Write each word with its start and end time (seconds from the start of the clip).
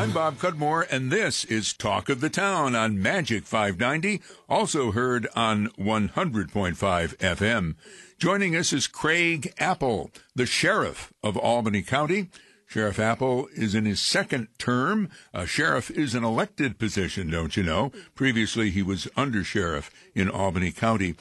I'm 0.00 0.12
Bob 0.12 0.38
Cudmore, 0.38 0.86
and 0.90 1.12
this 1.12 1.44
is 1.44 1.74
Talk 1.74 2.08
of 2.08 2.22
the 2.22 2.30
Town 2.30 2.74
on 2.74 3.02
Magic 3.02 3.44
590, 3.44 4.22
also 4.48 4.92
heard 4.92 5.28
on 5.36 5.68
100.5 5.78 6.78
FM. 7.18 7.74
Joining 8.18 8.56
us 8.56 8.72
is 8.72 8.86
Craig 8.86 9.52
Apple, 9.58 10.10
the 10.34 10.46
sheriff 10.46 11.12
of 11.22 11.36
Albany 11.36 11.82
County. 11.82 12.30
Sheriff 12.66 12.98
Apple 12.98 13.48
is 13.54 13.74
in 13.74 13.84
his 13.84 14.00
second 14.00 14.48
term. 14.56 15.10
A 15.34 15.46
sheriff 15.46 15.90
is 15.90 16.14
an 16.14 16.24
elected 16.24 16.78
position, 16.78 17.28
don't 17.28 17.54
you 17.54 17.62
know? 17.62 17.92
Previously, 18.14 18.70
he 18.70 18.82
was 18.82 19.06
under 19.18 19.44
sheriff 19.44 19.90
in 20.14 20.30
Albany 20.30 20.72
County. 20.72 21.14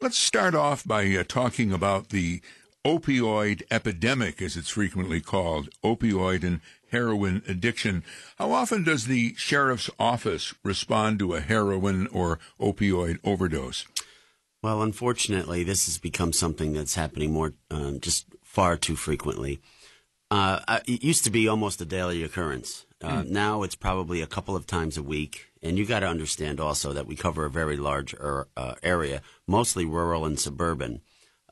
Let's 0.00 0.16
start 0.16 0.54
off 0.54 0.82
by 0.82 1.14
uh, 1.14 1.24
talking 1.28 1.74
about 1.74 2.08
the 2.08 2.40
opioid 2.86 3.62
epidemic, 3.70 4.40
as 4.40 4.56
it's 4.56 4.70
frequently 4.70 5.20
called, 5.20 5.68
opioid 5.82 6.42
and 6.42 6.60
heroin 6.94 7.42
addiction. 7.48 8.04
How 8.38 8.52
often 8.52 8.84
does 8.84 9.06
the 9.06 9.34
sheriff's 9.36 9.90
office 9.98 10.54
respond 10.62 11.18
to 11.18 11.34
a 11.34 11.40
heroin 11.40 12.06
or 12.06 12.38
opioid 12.60 13.18
overdose? 13.24 13.84
Well, 14.62 14.80
unfortunately, 14.80 15.64
this 15.64 15.86
has 15.86 15.98
become 15.98 16.32
something 16.32 16.72
that's 16.72 16.94
happening 16.94 17.32
more, 17.32 17.54
um, 17.70 17.98
just 18.00 18.26
far 18.44 18.76
too 18.76 18.96
frequently. 18.96 19.58
Uh, 20.30 20.80
it 20.86 21.02
used 21.02 21.24
to 21.24 21.30
be 21.30 21.48
almost 21.48 21.80
a 21.80 21.84
daily 21.84 22.22
occurrence. 22.22 22.86
Uh, 23.02 23.22
mm. 23.22 23.28
Now 23.28 23.62
it's 23.64 23.74
probably 23.74 24.22
a 24.22 24.26
couple 24.26 24.56
of 24.56 24.66
times 24.66 24.96
a 24.96 25.02
week. 25.02 25.48
And 25.62 25.76
you 25.76 25.84
got 25.84 26.00
to 26.00 26.06
understand 26.06 26.60
also 26.60 26.92
that 26.92 27.06
we 27.06 27.16
cover 27.16 27.44
a 27.44 27.50
very 27.50 27.76
large 27.76 28.14
er, 28.14 28.48
uh, 28.56 28.74
area, 28.82 29.20
mostly 29.46 29.84
rural 29.84 30.24
and 30.24 30.38
suburban. 30.38 31.00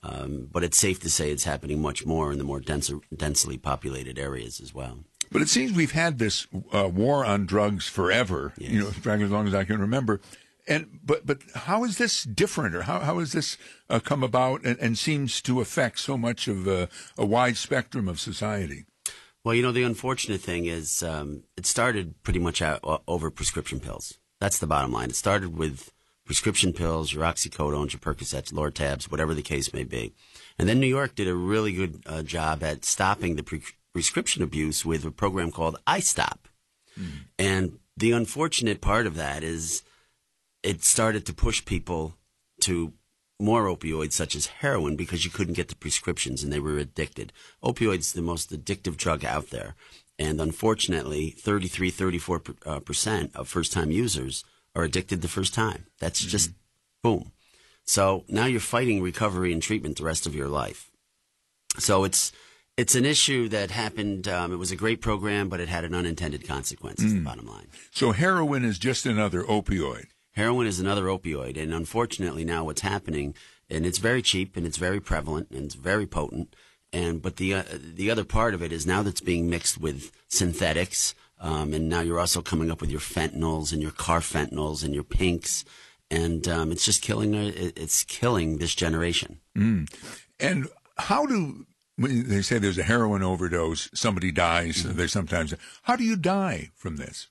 Um, 0.03 0.49
but 0.51 0.65
it's 0.65 0.79
safe 0.79 0.99
to 1.01 1.11
say 1.11 1.31
it's 1.31 1.45
happening 1.45 1.81
much 1.81 2.05
more 2.05 2.33
in 2.33 2.39
the 2.39 2.45
more 2.45 2.61
denser, 2.61 2.99
densely 3.15 3.57
populated 3.57 4.19
areas 4.19 4.61
as 4.61 4.75
well. 4.75 4.99
But 5.31 5.43
it 5.43 5.49
seems 5.49 5.73
we've 5.73 5.93
had 5.93 6.19
this 6.19 6.47
uh, 6.73 6.89
war 6.89 7.25
on 7.25 7.47
drugs 7.47 7.89
forever, 7.89 8.53
yes. 8.59 8.71
you 8.71 8.81
know, 8.81 8.89
as 8.89 9.31
long 9.31 9.47
as 9.47 9.55
I 9.55 9.65
can 9.65 9.81
remember. 9.81 10.21
And 10.69 11.01
but 11.05 11.27
but 11.27 11.39
how 11.55 11.85
is 11.85 11.99
this 11.99 12.23
different, 12.23 12.75
or 12.77 12.83
how 12.83 13.01
how 13.01 13.19
has 13.19 13.33
this 13.33 13.57
uh, 13.91 13.99
come 13.99 14.23
about, 14.23 14.65
and, 14.65 14.79
and, 14.79 14.97
seems 14.97 15.43
to 15.43 15.61
affect 15.61 15.99
so 15.99 16.17
much 16.17 16.47
of 16.47 16.69
uh, 16.69 16.87
a 17.19 17.27
wide 17.27 17.57
spectrum 17.57 18.09
of 18.09 18.21
society? 18.21 18.85
Well, 19.43 19.57
you 19.57 19.63
know, 19.63 19.73
the 19.73 19.83
unfortunate 19.83 20.41
thing 20.41 20.67
is 20.67 21.03
um, 21.03 21.43
it 21.57 21.67
started 21.67 22.23
pretty 22.23 22.39
much 22.39 22.63
out, 22.63 22.79
uh, 22.85 22.99
over 23.09 23.29
prescription 23.29 23.81
pills. 23.81 24.19
That's 24.39 24.59
the 24.59 24.69
bottom 24.69 24.93
line. 24.93 25.11
It 25.11 25.17
started 25.17 25.57
with 25.57 25.93
prescription 26.33 26.73
pills, 26.73 27.13
your 27.13 27.25
oxycodones, 27.25 27.93
your 27.93 28.01
Percocets, 28.01 28.55
Lortabs, 28.55 29.11
whatever 29.11 29.35
the 29.35 29.43
case 29.43 29.75
may 29.75 29.85
be. 29.85 30.15
And 30.59 30.67
then 30.67 30.81
New 30.81 30.87
York 30.87 31.15
did 31.15 31.29
a 31.29 31.35
really 31.35 31.75
good 31.75 32.03
uh, 32.07 32.23
job 32.23 32.63
at 32.63 32.87
stopping 32.87 33.37
the 33.37 33.43
pre- 33.43 33.61
prescription 33.93 34.43
abuse 34.43 34.83
with 34.83 35.05
a 35.05 35.11
program 35.11 35.51
called 35.51 35.77
iStop. 35.87 36.39
Mm. 36.99 37.11
And 37.39 37.79
the 37.99 38.13
unfortunate 38.13 38.81
part 38.81 39.07
of 39.07 39.15
that 39.17 39.45
is 39.45 39.83
it 40.63 40.83
started 40.83 41.27
to 41.27 41.35
push 41.35 41.63
people 41.67 42.15
to 42.63 42.95
more 43.39 43.65
opioids 43.65 44.15
such 44.15 44.35
as 44.35 44.47
heroin 44.47 44.97
because 44.97 45.27
you 45.27 45.31
couldn't 45.31 45.53
get 45.53 45.69
the 45.69 45.77
prescriptions 45.77 46.43
and 46.43 46.51
they 46.51 46.61
were 46.61 46.79
addicted. 46.79 47.35
Opioids 47.63 48.15
the 48.15 48.23
most 48.23 48.51
addictive 48.51 48.97
drug 48.97 49.23
out 49.23 49.51
there. 49.51 49.75
And 50.19 50.41
unfortunately, 50.41 51.35
33, 51.39 51.91
34 51.91 52.43
uh, 52.65 52.81
percent 52.81 53.33
of 53.35 53.49
first 53.49 53.71
time 53.71 53.91
users 53.91 54.45
are 54.75 54.85
addicted 54.85 55.23
the 55.23 55.29
first 55.29 55.55
time. 55.55 55.87
That's 55.99 56.21
mm-hmm. 56.21 56.31
just 56.31 56.51
boom. 57.03 57.33
So 57.85 58.25
now 58.29 58.47
you're 58.47 58.61
fighting 58.61 59.03
recovery 59.03 59.53
and 59.53 59.63
treatment 59.63 59.97
the 59.97 60.05
rest 60.05 60.27
of 60.27 60.35
your 60.35 60.49
life. 60.49 60.91
So 61.79 62.05
it's 62.05 62.33
it's 62.77 62.95
an 62.95 63.05
issue 63.05 63.49
that 63.49 63.71
happened. 63.71 64.27
Um, 64.29 64.53
it 64.53 64.57
was 64.57 64.71
a 64.71 64.77
great 64.77 65.01
program, 65.01 65.49
but 65.49 65.61
it 65.61 65.69
had 65.69 65.85
an 65.85 65.95
unintended 65.95 66.47
consequence. 66.47 67.03
Is 67.03 67.13
mm. 67.13 67.19
the 67.19 67.25
bottom 67.25 67.47
line. 67.47 67.69
So 67.91 68.13
heroin 68.13 68.65
is 68.65 68.79
just 68.79 69.05
another 69.05 69.43
opioid. 69.43 70.07
Heroin 70.33 70.67
is 70.67 70.81
another 70.81 71.05
opioid, 71.05 71.61
and 71.61 71.75
unfortunately 71.75 72.45
now 72.45 72.65
what's 72.65 72.81
happening, 72.81 73.35
and 73.69 73.85
it's 73.85 73.99
very 73.99 74.23
cheap 74.23 74.57
and 74.57 74.67
it's 74.67 74.79
very 74.79 75.01
prevalent 75.01 75.51
and 75.51 75.67
it's 75.67 75.75
very 75.75 76.07
potent. 76.07 76.55
And 76.93 77.21
but 77.21 77.37
the 77.37 77.55
uh, 77.55 77.63
the 77.73 78.11
other 78.11 78.25
part 78.25 78.55
of 78.55 78.63
it 78.63 78.73
is 78.73 78.87
now 78.87 79.03
that's 79.03 79.21
being 79.21 79.51
mixed 79.51 79.79
with 79.79 80.11
synthetics, 80.29 81.15
um, 81.43 81.75
and 81.75 81.89
now 81.89 82.01
you're 82.01 82.21
also 82.21 82.41
coming 82.41 82.71
up 82.71 82.81
with 82.81 82.91
your 82.91 83.01
fentanyls 83.01 83.73
and 83.73 83.83
your 83.83 83.91
car 83.91 84.21
carfentanils 84.21 84.85
and 84.85 84.95
your 84.95 85.05
pinks, 85.05 85.65
and 86.11 86.47
um, 86.47 86.71
it's 86.71 86.85
just 86.85 87.03
killing 87.03 87.35
it's 87.35 88.05
killing 88.05 88.59
this 88.59 88.75
generation. 88.75 89.41
Mm. 89.59 89.93
And 90.39 90.69
how 90.97 91.27
do 91.27 91.67
when 91.97 92.29
they 92.29 92.43
say 92.43 92.59
there's 92.59 92.79
a 92.79 92.85
heroin 92.85 93.23
overdose, 93.23 93.91
somebody 93.93 94.31
dies. 94.31 94.85
Mm-hmm. 94.85 94.97
There's 94.97 95.13
sometimes 95.13 95.53
how 95.83 95.97
do 95.97 96.05
you 96.05 96.17
die 96.17 96.71
from 96.75 96.97
this? 96.97 97.29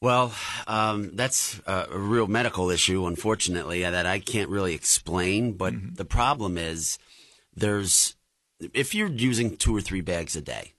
Well, 0.00 0.34
um, 0.66 1.14
that's 1.14 1.60
a 1.66 1.86
real 1.90 2.26
medical 2.26 2.70
issue, 2.70 3.06
unfortunately, 3.06 3.84
uh, 3.84 3.90
that 3.90 4.04
I 4.04 4.18
can't 4.18 4.50
really 4.50 4.74
explain. 4.74 5.52
But 5.52 5.74
mm-hmm. 5.74 5.94
the 5.94 6.04
problem 6.04 6.58
is, 6.58 6.98
there's 7.54 8.14
if 8.72 8.94
you're 8.94 9.08
using 9.08 9.56
two 9.56 9.76
or 9.76 9.80
three 9.80 10.00
bags 10.00 10.34
a 10.34 10.42
day, 10.42 10.73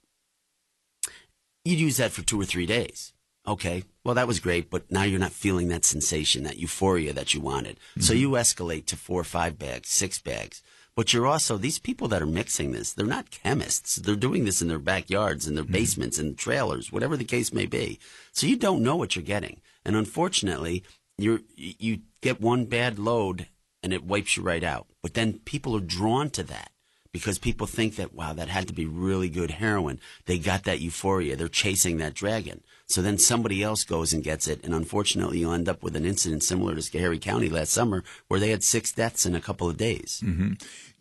you'd 1.66 1.80
use 1.80 1.96
that 1.98 2.12
for 2.12 2.22
two 2.22 2.40
or 2.40 2.44
three 2.44 2.66
days. 2.66 3.12
Okay, 3.46 3.84
well, 4.04 4.14
that 4.14 4.26
was 4.26 4.40
great, 4.40 4.70
but 4.70 4.90
now 4.90 5.04
you're 5.04 5.20
not 5.20 5.32
feeling 5.32 5.68
that 5.68 5.84
sensation, 5.84 6.42
that 6.44 6.58
euphoria 6.58 7.12
that 7.12 7.32
you 7.32 7.40
wanted. 7.40 7.76
Mm-hmm. 7.76 8.00
So 8.00 8.12
you 8.12 8.30
escalate 8.30 8.86
to 8.86 8.96
four 8.96 9.20
or 9.20 9.24
five 9.24 9.58
bags, 9.58 9.88
six 9.88 10.18
bags. 10.20 10.62
But 10.96 11.12
you're 11.12 11.26
also, 11.26 11.56
these 11.56 11.78
people 11.78 12.08
that 12.08 12.22
are 12.22 12.26
mixing 12.26 12.72
this, 12.72 12.92
they're 12.92 13.06
not 13.06 13.30
chemists. 13.30 13.96
They're 13.96 14.16
doing 14.16 14.46
this 14.46 14.62
in 14.62 14.68
their 14.68 14.78
backyards, 14.78 15.46
in 15.46 15.54
their 15.54 15.62
mm-hmm. 15.62 15.72
basements, 15.72 16.18
in 16.18 16.34
trailers, 16.34 16.90
whatever 16.90 17.16
the 17.16 17.24
case 17.24 17.52
may 17.52 17.66
be. 17.66 18.00
So 18.32 18.46
you 18.46 18.56
don't 18.56 18.82
know 18.82 18.96
what 18.96 19.14
you're 19.14 19.24
getting. 19.24 19.60
And 19.84 19.94
unfortunately, 19.94 20.82
you 21.18 21.44
you 21.54 22.00
get 22.20 22.40
one 22.40 22.64
bad 22.64 22.98
load 22.98 23.46
and 23.82 23.92
it 23.92 24.04
wipes 24.04 24.36
you 24.36 24.42
right 24.42 24.64
out. 24.64 24.86
But 25.02 25.14
then 25.14 25.40
people 25.44 25.76
are 25.76 25.80
drawn 25.80 26.30
to 26.30 26.42
that 26.44 26.70
because 27.12 27.38
people 27.38 27.66
think 27.66 27.96
that, 27.96 28.14
wow, 28.14 28.32
that 28.32 28.48
had 28.48 28.68
to 28.68 28.74
be 28.74 28.86
really 28.86 29.28
good 29.28 29.52
heroin. 29.52 30.00
They 30.26 30.38
got 30.38 30.64
that 30.64 30.80
euphoria. 30.80 31.36
They're 31.36 31.48
chasing 31.48 31.98
that 31.98 32.14
dragon. 32.14 32.62
So 32.86 33.02
then 33.02 33.18
somebody 33.18 33.62
else 33.62 33.84
goes 33.84 34.12
and 34.12 34.22
gets 34.22 34.46
it. 34.46 34.64
And 34.64 34.74
unfortunately, 34.74 35.38
you'll 35.38 35.52
end 35.52 35.68
up 35.68 35.82
with 35.82 35.96
an 35.96 36.04
incident 36.04 36.42
similar 36.42 36.74
to 36.74 36.80
Schoharie 36.80 37.20
County 37.20 37.48
last 37.48 37.72
summer 37.72 38.04
where 38.28 38.40
they 38.40 38.50
had 38.50 38.62
six 38.62 38.92
deaths 38.92 39.26
in 39.26 39.34
a 39.34 39.40
couple 39.40 39.68
of 39.68 39.76
days. 39.76 40.22
Mm-hmm. 40.24 40.52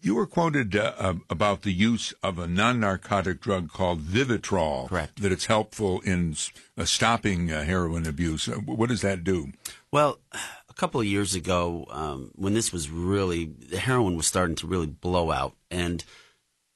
You 0.06 0.14
were 0.14 0.28
quoted 0.28 0.76
uh, 0.76 1.16
about 1.32 1.64
the 1.64 1.74
use 1.74 2.14
of 2.22 2.38
a 2.38 2.46
non-narcotic 2.46 3.42
drug 3.42 3.72
called 3.72 4.02
Vivitrol. 4.02 4.88
Correct. 4.88 5.20
That 5.20 5.32
it's 5.32 5.48
helpful 5.48 6.00
in 6.02 6.36
uh, 6.78 6.86
stopping 6.86 7.52
uh, 7.52 7.64
heroin 7.64 8.06
abuse. 8.06 8.48
Uh, 8.48 8.58
what 8.58 8.90
does 8.90 9.02
that 9.02 9.24
do? 9.24 9.52
Well, 9.92 10.20
a 10.70 10.74
couple 10.76 11.02
of 11.02 11.08
years 11.08 11.34
ago, 11.34 11.88
um, 11.90 12.30
when 12.36 12.54
this 12.54 12.72
was 12.72 12.88
really 12.92 13.46
the 13.46 13.80
heroin 13.80 14.16
was 14.16 14.28
starting 14.28 14.56
to 14.58 14.68
really 14.68 14.86
blow 14.86 15.32
out, 15.32 15.56
and 15.72 16.06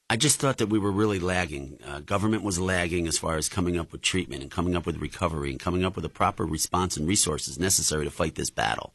I 0.09 0.15
just 0.15 0.39
thought 0.39 0.57
that 0.57 0.69
we 0.69 0.79
were 0.79 0.91
really 0.91 1.19
lagging. 1.19 1.77
Uh, 1.85 1.99
government 1.99 2.41
was 2.41 2.59
lagging 2.59 3.07
as 3.07 3.19
far 3.19 3.37
as 3.37 3.47
coming 3.47 3.77
up 3.77 3.91
with 3.91 4.01
treatment 4.01 4.41
and 4.41 4.49
coming 4.49 4.75
up 4.75 4.87
with 4.87 4.97
recovery 4.97 5.51
and 5.51 5.59
coming 5.59 5.85
up 5.85 5.93
with 5.93 6.01
the 6.01 6.09
proper 6.09 6.47
response 6.47 6.97
and 6.97 7.07
resources 7.07 7.59
necessary 7.59 8.05
to 8.05 8.11
fight 8.11 8.33
this 8.33 8.49
battle. 8.49 8.91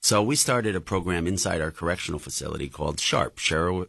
So 0.00 0.22
we 0.22 0.36
started 0.36 0.76
a 0.76 0.80
program 0.80 1.26
inside 1.26 1.60
our 1.60 1.72
correctional 1.72 2.20
facility 2.20 2.68
called 2.68 2.98
SHARP, 2.98 3.38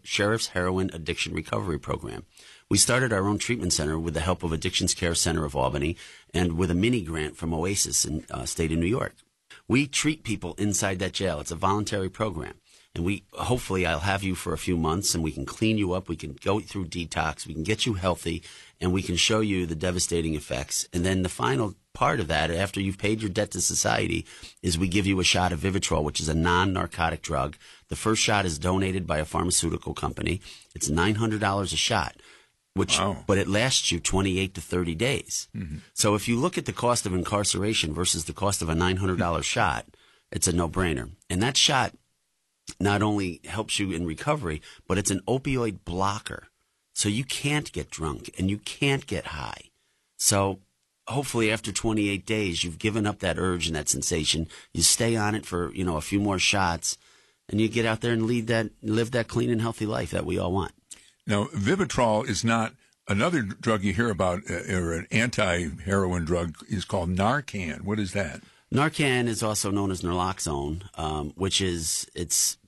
Sheriff's 0.03 0.47
Heroin 0.47 0.89
Addiction 0.91 1.33
Recovery 1.33 1.79
Program. 1.79 2.25
We 2.67 2.79
started 2.79 3.13
our 3.13 3.27
own 3.27 3.37
treatment 3.37 3.73
center 3.73 3.97
with 3.97 4.15
the 4.15 4.19
help 4.19 4.41
of 4.43 4.51
Addictions 4.51 4.95
Care 4.95 5.13
Center 5.13 5.45
of 5.45 5.55
Albany 5.55 5.95
and 6.33 6.57
with 6.57 6.71
a 6.71 6.75
mini 6.75 7.01
grant 7.01 7.37
from 7.37 7.51
OASAS 7.51 8.07
in 8.07 8.25
uh, 8.31 8.45
state 8.45 8.71
of 8.71 8.79
New 8.79 8.87
York. 8.87 9.15
We 9.67 9.85
treat 9.85 10.23
people 10.23 10.55
inside 10.57 10.97
that 10.99 11.13
jail. 11.13 11.39
It's 11.39 11.51
a 11.51 11.55
voluntary 11.55 12.09
program. 12.09 12.55
And 12.95 13.05
we 13.05 13.23
hopefully 13.33 13.85
I'll 13.85 13.99
have 13.99 14.23
you 14.23 14.33
for 14.33 14.51
a 14.51 14.57
few 14.57 14.75
months 14.75 15.13
and 15.13 15.23
we 15.23 15.31
can 15.31 15.45
clean 15.45 15.77
you 15.77 15.93
up, 15.93 16.09
we 16.09 16.15
can 16.15 16.33
go 16.33 16.59
through 16.59 16.85
detox, 16.85 17.45
we 17.45 17.53
can 17.53 17.63
get 17.63 17.85
you 17.85 17.93
healthy, 17.93 18.41
and 18.81 18.91
we 18.91 19.03
can 19.03 19.15
show 19.15 19.41
you 19.41 19.65
the 19.65 19.75
devastating 19.75 20.33
effects. 20.33 20.87
And 20.91 21.05
then 21.05 21.21
the 21.21 21.29
final 21.29 21.75
part 21.93 22.19
of 22.19 22.27
that, 22.27 22.49
after 22.49 22.81
you've 22.81 22.97
paid 22.97 23.21
your 23.21 23.29
debt 23.29 23.51
to 23.51 23.61
society, 23.61 24.25
is 24.63 24.77
we 24.77 24.87
give 24.87 25.05
you 25.05 25.19
a 25.19 25.23
shot 25.23 25.51
of 25.51 25.59
Vivitrol, 25.59 26.03
which 26.03 26.19
is 26.19 26.29
a 26.29 26.33
non 26.33 26.73
narcotic 26.73 27.21
drug. 27.21 27.57
The 27.89 27.95
first 27.95 28.21
shot 28.21 28.45
is 28.45 28.57
donated 28.57 29.05
by 29.05 29.19
a 29.19 29.25
pharmaceutical 29.25 29.93
company. 29.93 30.41
It's 30.73 30.89
$900 30.89 31.61
a 31.61 31.67
shot. 31.75 32.15
Which, 32.75 32.99
wow. 32.99 33.23
but 33.27 33.37
it 33.37 33.47
lasts 33.47 33.91
you 33.91 33.99
28 33.99 34.53
to 34.53 34.61
30 34.61 34.95
days. 34.95 35.49
Mm-hmm. 35.57 35.77
So 35.93 36.15
if 36.15 36.27
you 36.27 36.39
look 36.39 36.57
at 36.57 36.65
the 36.65 36.71
cost 36.71 37.05
of 37.05 37.13
incarceration 37.13 37.93
versus 37.93 38.25
the 38.25 38.31
cost 38.31 38.61
of 38.61 38.69
a 38.69 38.73
$900 38.73 39.43
shot, 39.43 39.85
it's 40.31 40.47
a 40.47 40.53
no 40.53 40.69
brainer. 40.69 41.09
And 41.29 41.41
that 41.41 41.57
shot 41.57 41.93
not 42.79 43.01
only 43.01 43.41
helps 43.45 43.79
you 43.79 43.91
in 43.91 44.05
recovery, 44.05 44.61
but 44.87 44.97
it's 44.97 45.11
an 45.11 45.21
opioid 45.27 45.79
blocker. 45.85 46.47
So 46.93 47.07
you 47.09 47.23
can't 47.23 47.71
get 47.71 47.89
drunk 47.89 48.31
and 48.37 48.49
you 48.49 48.57
can't 48.57 49.07
get 49.07 49.27
high. 49.27 49.69
So 50.17 50.59
hopefully 51.07 51.51
after 51.51 51.71
28 51.71 52.25
days 52.25 52.63
you've 52.63 52.79
given 52.79 53.07
up 53.07 53.19
that 53.19 53.39
urge 53.39 53.67
and 53.67 53.75
that 53.75 53.89
sensation 53.89 54.47
you 54.73 54.83
stay 54.83 55.15
on 55.15 55.33
it 55.33 55.43
for 55.43 55.73
you 55.73 55.83
know 55.83 55.97
a 55.97 56.01
few 56.01 56.19
more 56.19 56.37
shots 56.37 56.99
and 57.47 57.59
you 57.59 57.67
get 57.67 57.83
out 57.83 58.01
there 58.01 58.13
and 58.13 58.27
lead 58.27 58.45
that 58.45 58.69
live 58.83 59.09
that 59.09 59.27
clean 59.27 59.49
and 59.49 59.59
healthy 59.59 59.87
life 59.87 60.11
that 60.11 60.23
we 60.23 60.37
all 60.37 60.51
want 60.51 60.71
now 61.25 61.45
vivitrol 61.45 62.29
is 62.29 62.45
not 62.45 62.73
another 63.09 63.41
drug 63.41 63.83
you 63.83 63.91
hear 63.91 64.09
about, 64.09 64.43
uh, 64.49 64.73
or 64.73 64.93
an 64.93 65.07
anti-heroin 65.11 66.23
drug, 66.23 66.55
is 66.69 66.85
called 66.85 67.09
Narcan. 67.09 67.81
What 67.81 67.99
is 67.99 68.13
that? 68.13 68.41
Narcan 68.73 69.27
is 69.27 69.41
also 69.41 69.71
known 69.71 69.89
as 69.89 70.03
naloxone, 70.03 70.83
um, 70.97 71.33
which 71.35 71.59
is 71.59 72.07
it's 72.13 72.53
it 72.53 72.58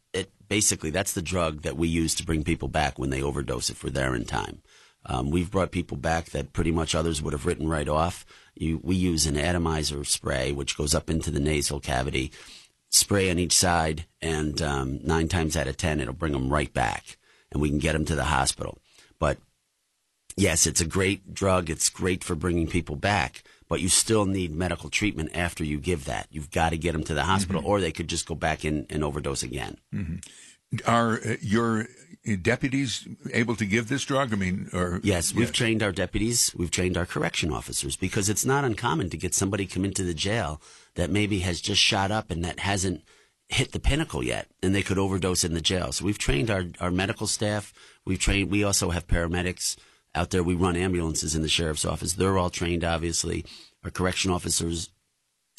basically 0.51 0.89
that's 0.89 1.13
the 1.13 1.21
drug 1.21 1.61
that 1.61 1.77
we 1.77 1.87
use 1.87 2.13
to 2.13 2.25
bring 2.25 2.43
people 2.43 2.67
back 2.67 2.99
when 2.99 3.09
they 3.09 3.21
overdose 3.21 3.69
if 3.69 3.85
we're 3.85 3.89
there 3.89 4.13
in 4.13 4.25
time. 4.25 4.61
Um, 5.05 5.31
we've 5.31 5.49
brought 5.49 5.71
people 5.71 5.95
back 5.95 6.25
that 6.31 6.51
pretty 6.51 6.73
much 6.73 6.93
others 6.93 7.21
would 7.21 7.31
have 7.31 7.45
written 7.45 7.69
right 7.69 7.87
off. 7.87 8.25
You, 8.53 8.81
we 8.83 8.97
use 8.97 9.25
an 9.25 9.37
atomizer 9.37 10.03
spray, 10.03 10.51
which 10.51 10.75
goes 10.75 10.93
up 10.93 11.09
into 11.09 11.31
the 11.31 11.39
nasal 11.39 11.79
cavity, 11.79 12.33
spray 12.89 13.31
on 13.31 13.39
each 13.39 13.55
side, 13.55 14.07
and 14.21 14.61
um, 14.61 14.99
nine 15.01 15.29
times 15.29 15.55
out 15.55 15.69
of 15.69 15.77
ten, 15.77 16.01
it'll 16.01 16.13
bring 16.13 16.33
them 16.33 16.51
right 16.51 16.73
back, 16.73 17.17
and 17.53 17.61
we 17.61 17.69
can 17.69 17.79
get 17.79 17.93
them 17.93 18.03
to 18.03 18.15
the 18.15 18.25
hospital. 18.25 18.77
But 19.19 19.37
yes, 20.35 20.67
it's 20.67 20.81
a 20.81 20.85
great 20.85 21.33
drug. 21.33 21.69
It's 21.69 21.87
great 21.87 22.25
for 22.25 22.35
bringing 22.35 22.67
people 22.67 22.97
back, 22.97 23.43
but 23.71 23.79
you 23.79 23.87
still 23.87 24.25
need 24.25 24.53
medical 24.53 24.89
treatment 24.89 25.29
after 25.33 25.63
you 25.63 25.77
give 25.77 26.03
that. 26.03 26.27
You've 26.29 26.51
got 26.51 26.71
to 26.71 26.77
get 26.77 26.91
them 26.91 27.05
to 27.05 27.13
the 27.13 27.23
hospital, 27.23 27.61
or 27.65 27.79
they 27.79 27.93
could 27.93 28.09
just 28.09 28.25
go 28.25 28.35
back 28.35 28.65
in 28.65 28.85
and 28.89 29.01
overdose 29.01 29.43
again. 29.43 29.77
Are 30.85 31.13
uh, 31.13 31.35
your 31.39 31.87
deputies 32.41 33.07
able 33.31 33.55
to 33.55 33.65
give 33.65 33.87
this 33.87 34.03
drug? 34.03 34.33
I 34.33 34.35
mean, 34.35 34.69
or 34.73 34.99
Yes, 35.03 35.33
we've 35.33 35.53
trained 35.53 35.81
our 35.83 35.93
deputies, 35.93 36.53
we've 36.53 36.69
trained 36.69 36.97
our 36.97 37.05
correction 37.05 37.53
officers 37.53 37.95
because 37.95 38.27
it's 38.27 38.45
not 38.45 38.65
uncommon 38.65 39.09
to 39.09 39.15
get 39.15 39.33
somebody 39.33 39.65
come 39.65 39.85
into 39.85 40.03
the 40.03 40.13
jail 40.13 40.61
that 40.95 41.09
maybe 41.09 41.39
has 41.39 41.61
just 41.61 41.81
shot 41.81 42.11
up 42.11 42.29
and 42.29 42.43
that 42.43 42.59
hasn't 42.59 43.05
hit 43.47 43.71
the 43.71 43.79
pinnacle 43.79 44.21
yet 44.21 44.47
and 44.61 44.75
they 44.75 44.83
could 44.83 44.97
overdose 44.97 45.45
in 45.45 45.53
the 45.53 45.61
jail. 45.61 45.93
So 45.93 46.03
we've 46.03 46.17
trained 46.17 46.51
our, 46.51 46.65
our 46.81 46.91
medical 46.91 47.25
staff. 47.25 47.73
We've 48.03 48.19
trained, 48.19 48.51
we 48.51 48.65
also 48.65 48.89
have 48.89 49.07
paramedics 49.07 49.77
out 50.13 50.29
there. 50.31 50.43
We 50.43 50.55
run 50.55 50.75
ambulances 50.75 51.35
in 51.35 51.41
the 51.41 51.49
sheriff's 51.49 51.85
office. 51.85 52.13
They're 52.13 52.37
all 52.37 52.49
trained, 52.49 52.83
obviously. 52.83 53.45
Our 53.83 53.91
correction 53.91 54.31
officers, 54.31 54.89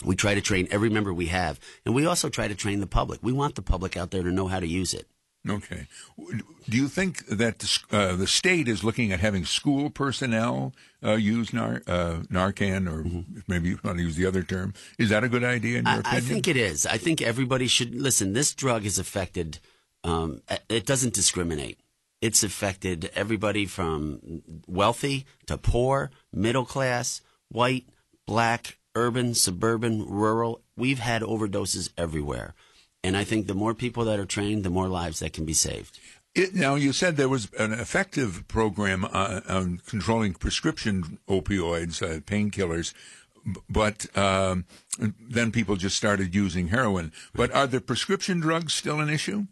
we 0.04 0.16
try 0.16 0.34
to 0.34 0.40
train 0.40 0.68
every 0.70 0.90
member 0.90 1.12
we 1.12 1.26
have. 1.26 1.58
And 1.84 1.94
we 1.94 2.06
also 2.06 2.28
try 2.28 2.48
to 2.48 2.54
train 2.54 2.80
the 2.80 2.86
public. 2.86 3.20
We 3.22 3.32
want 3.32 3.54
the 3.54 3.62
public 3.62 3.96
out 3.96 4.10
there 4.10 4.22
to 4.22 4.30
know 4.30 4.48
how 4.48 4.60
to 4.60 4.66
use 4.66 4.94
it. 4.94 5.06
Okay. 5.48 5.88
Do 6.68 6.76
you 6.76 6.86
think 6.86 7.26
that 7.26 7.58
the, 7.58 7.78
uh, 7.90 8.14
the 8.14 8.28
state 8.28 8.68
is 8.68 8.84
looking 8.84 9.10
at 9.10 9.18
having 9.18 9.44
school 9.44 9.90
personnel 9.90 10.72
uh, 11.02 11.14
use 11.14 11.52
Nar- 11.52 11.82
uh, 11.88 12.20
Narcan, 12.30 12.88
or 12.88 13.24
maybe 13.48 13.70
you 13.70 13.78
want 13.82 13.98
to 13.98 14.04
use 14.04 14.14
the 14.14 14.24
other 14.24 14.44
term? 14.44 14.72
Is 14.98 15.08
that 15.08 15.24
a 15.24 15.28
good 15.28 15.42
idea 15.42 15.80
in 15.80 15.84
your 15.84 15.94
I, 15.94 15.98
opinion? 15.98 16.16
I 16.16 16.20
think 16.20 16.46
it 16.46 16.56
is. 16.56 16.86
I 16.86 16.96
think 16.96 17.20
everybody 17.20 17.66
should 17.66 17.92
listen. 17.92 18.34
This 18.34 18.54
drug 18.54 18.84
is 18.86 19.00
affected. 19.00 19.58
Um, 20.04 20.42
it 20.68 20.86
doesn't 20.86 21.14
discriminate. 21.14 21.80
It's 22.22 22.44
affected 22.44 23.10
everybody 23.16 23.66
from 23.66 24.42
wealthy 24.68 25.26
to 25.46 25.58
poor, 25.58 26.12
middle 26.32 26.64
class, 26.64 27.20
white, 27.48 27.86
black, 28.28 28.78
urban, 28.94 29.34
suburban, 29.34 30.06
rural. 30.08 30.60
We've 30.76 31.00
had 31.00 31.22
overdoses 31.22 31.90
everywhere. 31.98 32.54
And 33.02 33.16
I 33.16 33.24
think 33.24 33.48
the 33.48 33.54
more 33.54 33.74
people 33.74 34.04
that 34.04 34.20
are 34.20 34.24
trained, 34.24 34.62
the 34.62 34.70
more 34.70 34.86
lives 34.86 35.18
that 35.18 35.32
can 35.32 35.44
be 35.44 35.52
saved. 35.52 35.98
It, 36.32 36.54
now, 36.54 36.76
you 36.76 36.92
said 36.92 37.16
there 37.16 37.28
was 37.28 37.48
an 37.58 37.72
effective 37.72 38.46
program 38.46 39.04
uh, 39.04 39.40
on 39.48 39.82
controlling 39.84 40.34
prescription 40.34 41.18
opioids, 41.28 42.00
uh, 42.00 42.20
painkillers, 42.20 42.94
but 43.68 44.16
um, 44.16 44.64
then 44.96 45.50
people 45.50 45.74
just 45.74 45.96
started 45.96 46.36
using 46.36 46.68
heroin. 46.68 47.12
But 47.34 47.52
are 47.52 47.66
the 47.66 47.80
prescription 47.80 48.38
drugs 48.38 48.74
still 48.74 49.00
an 49.00 49.10
issue? 49.10 49.46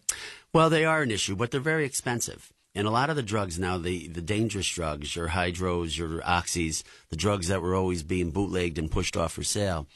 Well, 0.54 0.70
they 0.70 0.84
are 0.84 1.02
an 1.02 1.10
issue, 1.10 1.34
but 1.34 1.50
they're 1.50 1.60
very 1.60 1.84
expensive. 1.84 2.52
And 2.74 2.86
a 2.86 2.90
lot 2.90 3.10
of 3.10 3.16
the 3.16 3.22
drugs 3.22 3.58
now, 3.58 3.78
the, 3.78 4.06
the 4.06 4.22
dangerous 4.22 4.68
drugs, 4.68 5.16
your 5.16 5.28
hydros, 5.28 5.98
your 5.98 6.20
oxys, 6.20 6.84
the 7.08 7.16
drugs 7.16 7.48
that 7.48 7.62
were 7.62 7.74
always 7.74 8.02
being 8.02 8.30
bootlegged 8.30 8.78
and 8.78 8.90
pushed 8.90 9.16
off 9.16 9.32
for 9.32 9.42
sale, 9.42 9.88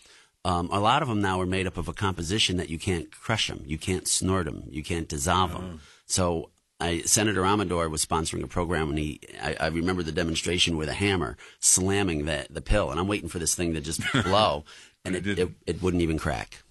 um, 0.45 0.69
a 0.73 0.81
lot 0.81 1.01
of 1.01 1.09
them 1.09 1.23
now 1.23 1.41
are 1.41 1.47
made 1.47 1.67
up 1.67 1.77
of 1.77 1.89
a 1.89 1.93
composition 1.93 2.57
that 2.57 2.69
you 2.69 2.79
can't 2.79 3.11
crush 3.11 3.49
them, 3.49 3.63
you 3.65 3.79
can't 3.79 4.09
snort 4.09 4.47
them, 4.47 4.65
you 4.69 4.83
can't 4.83 5.09
dissolve 5.09 5.53
them. 5.53 5.81
So 6.07 6.51
I, 6.81 7.01
Senator 7.03 7.43
Amedore 7.43 7.91
was 7.91 8.05
sponsoring 8.05 8.43
a 8.43 8.49
program, 8.49 8.91
and 8.91 8.99
he 8.99 9.21
I, 9.41 9.57
I 9.59 9.67
remember 9.69 10.03
the 10.03 10.13
demonstration 10.13 10.77
with 10.77 10.89
a 10.89 10.95
hammer 10.95 11.37
slamming 11.61 12.27
the 12.27 12.47
the 12.51 12.61
pill, 12.61 12.91
and 12.91 13.01
I'm 13.01 13.09
waiting 13.09 13.29
for 13.29 13.39
this 13.39 13.55
thing 13.55 13.73
to 13.75 13.81
just 13.81 14.01
blow, 14.25 14.65
and 15.05 15.17
it, 15.17 15.27
it 15.27 15.39
it, 15.39 15.51
it 15.67 15.83
wouldn't 15.83 16.03
even 16.03 16.19
crack. 16.19 16.63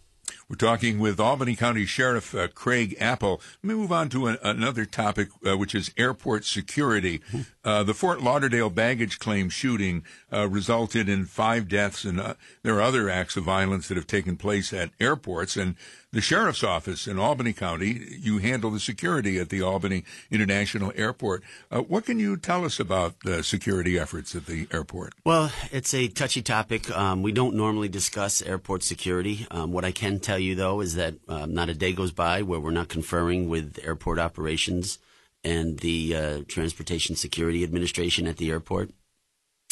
We're 0.50 0.58
talking 0.58 1.00
with 1.00 1.20
Albany 1.20 1.56
County 1.56 1.86
Sheriff 1.86 2.36
uh, 2.36 2.48
Craig 2.50 2.96
Apple. 3.00 3.42
Let 3.64 3.70
me 3.70 3.76
move 3.76 3.92
on 3.92 4.10
to 4.10 4.28
an, 4.28 4.38
another 4.44 4.86
topic, 4.86 5.30
uh, 5.46 5.58
which 5.58 5.74
is 5.74 5.92
airport 5.98 6.46
security. 6.46 7.22
Uh, 7.66 7.82
the 7.82 7.94
Fort 7.94 8.22
Lauderdale 8.22 8.70
baggage 8.70 9.20
claim 9.20 9.50
shooting 9.50 10.04
uh, 10.34 10.48
resulted 10.50 11.08
in 11.08 11.26
five 11.26 11.70
deaths, 11.70 12.04
and 12.04 12.20
uh, 12.20 12.34
there 12.62 12.76
are 12.76 12.82
other 12.82 13.10
acts 13.10 13.38
of 13.38 13.46
violence 13.46 13.88
that 13.88 13.96
have 13.96 14.08
taken 14.08 14.36
place 14.36 14.74
at 14.74 14.92
airports. 15.00 15.56
And 15.56 15.76
the 16.12 16.20
sheriff's 16.20 16.64
office 16.64 17.08
in 17.08 17.18
Albany 17.18 17.54
County, 17.54 18.18
you 18.20 18.40
handle 18.40 18.70
the 18.70 18.82
security 18.82 19.40
at 19.40 19.48
the 19.48 19.62
Albany 19.62 20.04
International 20.30 20.92
Airport. 20.96 21.42
Uh, 21.72 21.80
what 21.80 22.06
can 22.06 22.20
you 22.20 22.36
tell 22.36 22.66
us 22.66 22.82
about 22.82 23.16
the 23.24 23.42
security 23.44 23.98
efforts 23.98 24.36
at 24.36 24.46
the 24.46 24.68
airport? 24.72 25.14
Well, 25.24 25.50
it's 25.72 25.94
a 25.94 26.10
touchy 26.10 26.42
topic. 26.42 26.92
Um, 26.92 27.24
we 27.24 27.32
don't 27.32 27.56
normally 27.56 27.88
discuss 27.88 28.42
airport 28.42 28.84
security. 28.84 29.48
Um, 29.50 29.72
what 29.72 29.86
I 29.86 29.92
can 29.92 30.20
tell 30.20 30.38
you, 30.38 30.54
though, 30.54 30.82
is 30.82 30.96
that 30.96 31.16
um, 31.30 31.54
not 31.54 31.70
a 31.70 31.74
day 31.74 31.94
goes 31.94 32.12
by 32.12 32.42
where 32.42 32.60
we're 32.60 32.72
not 32.72 32.90
conferring 32.90 33.48
with 33.48 33.80
airport 33.84 34.20
operations 34.20 35.00
and 35.44 35.80
the 35.80 36.16
uh, 36.16 36.40
Transportation 36.48 37.16
Security 37.16 37.64
Administration 37.64 38.28
at 38.28 38.38
the 38.38 38.50
airport. 38.50 38.92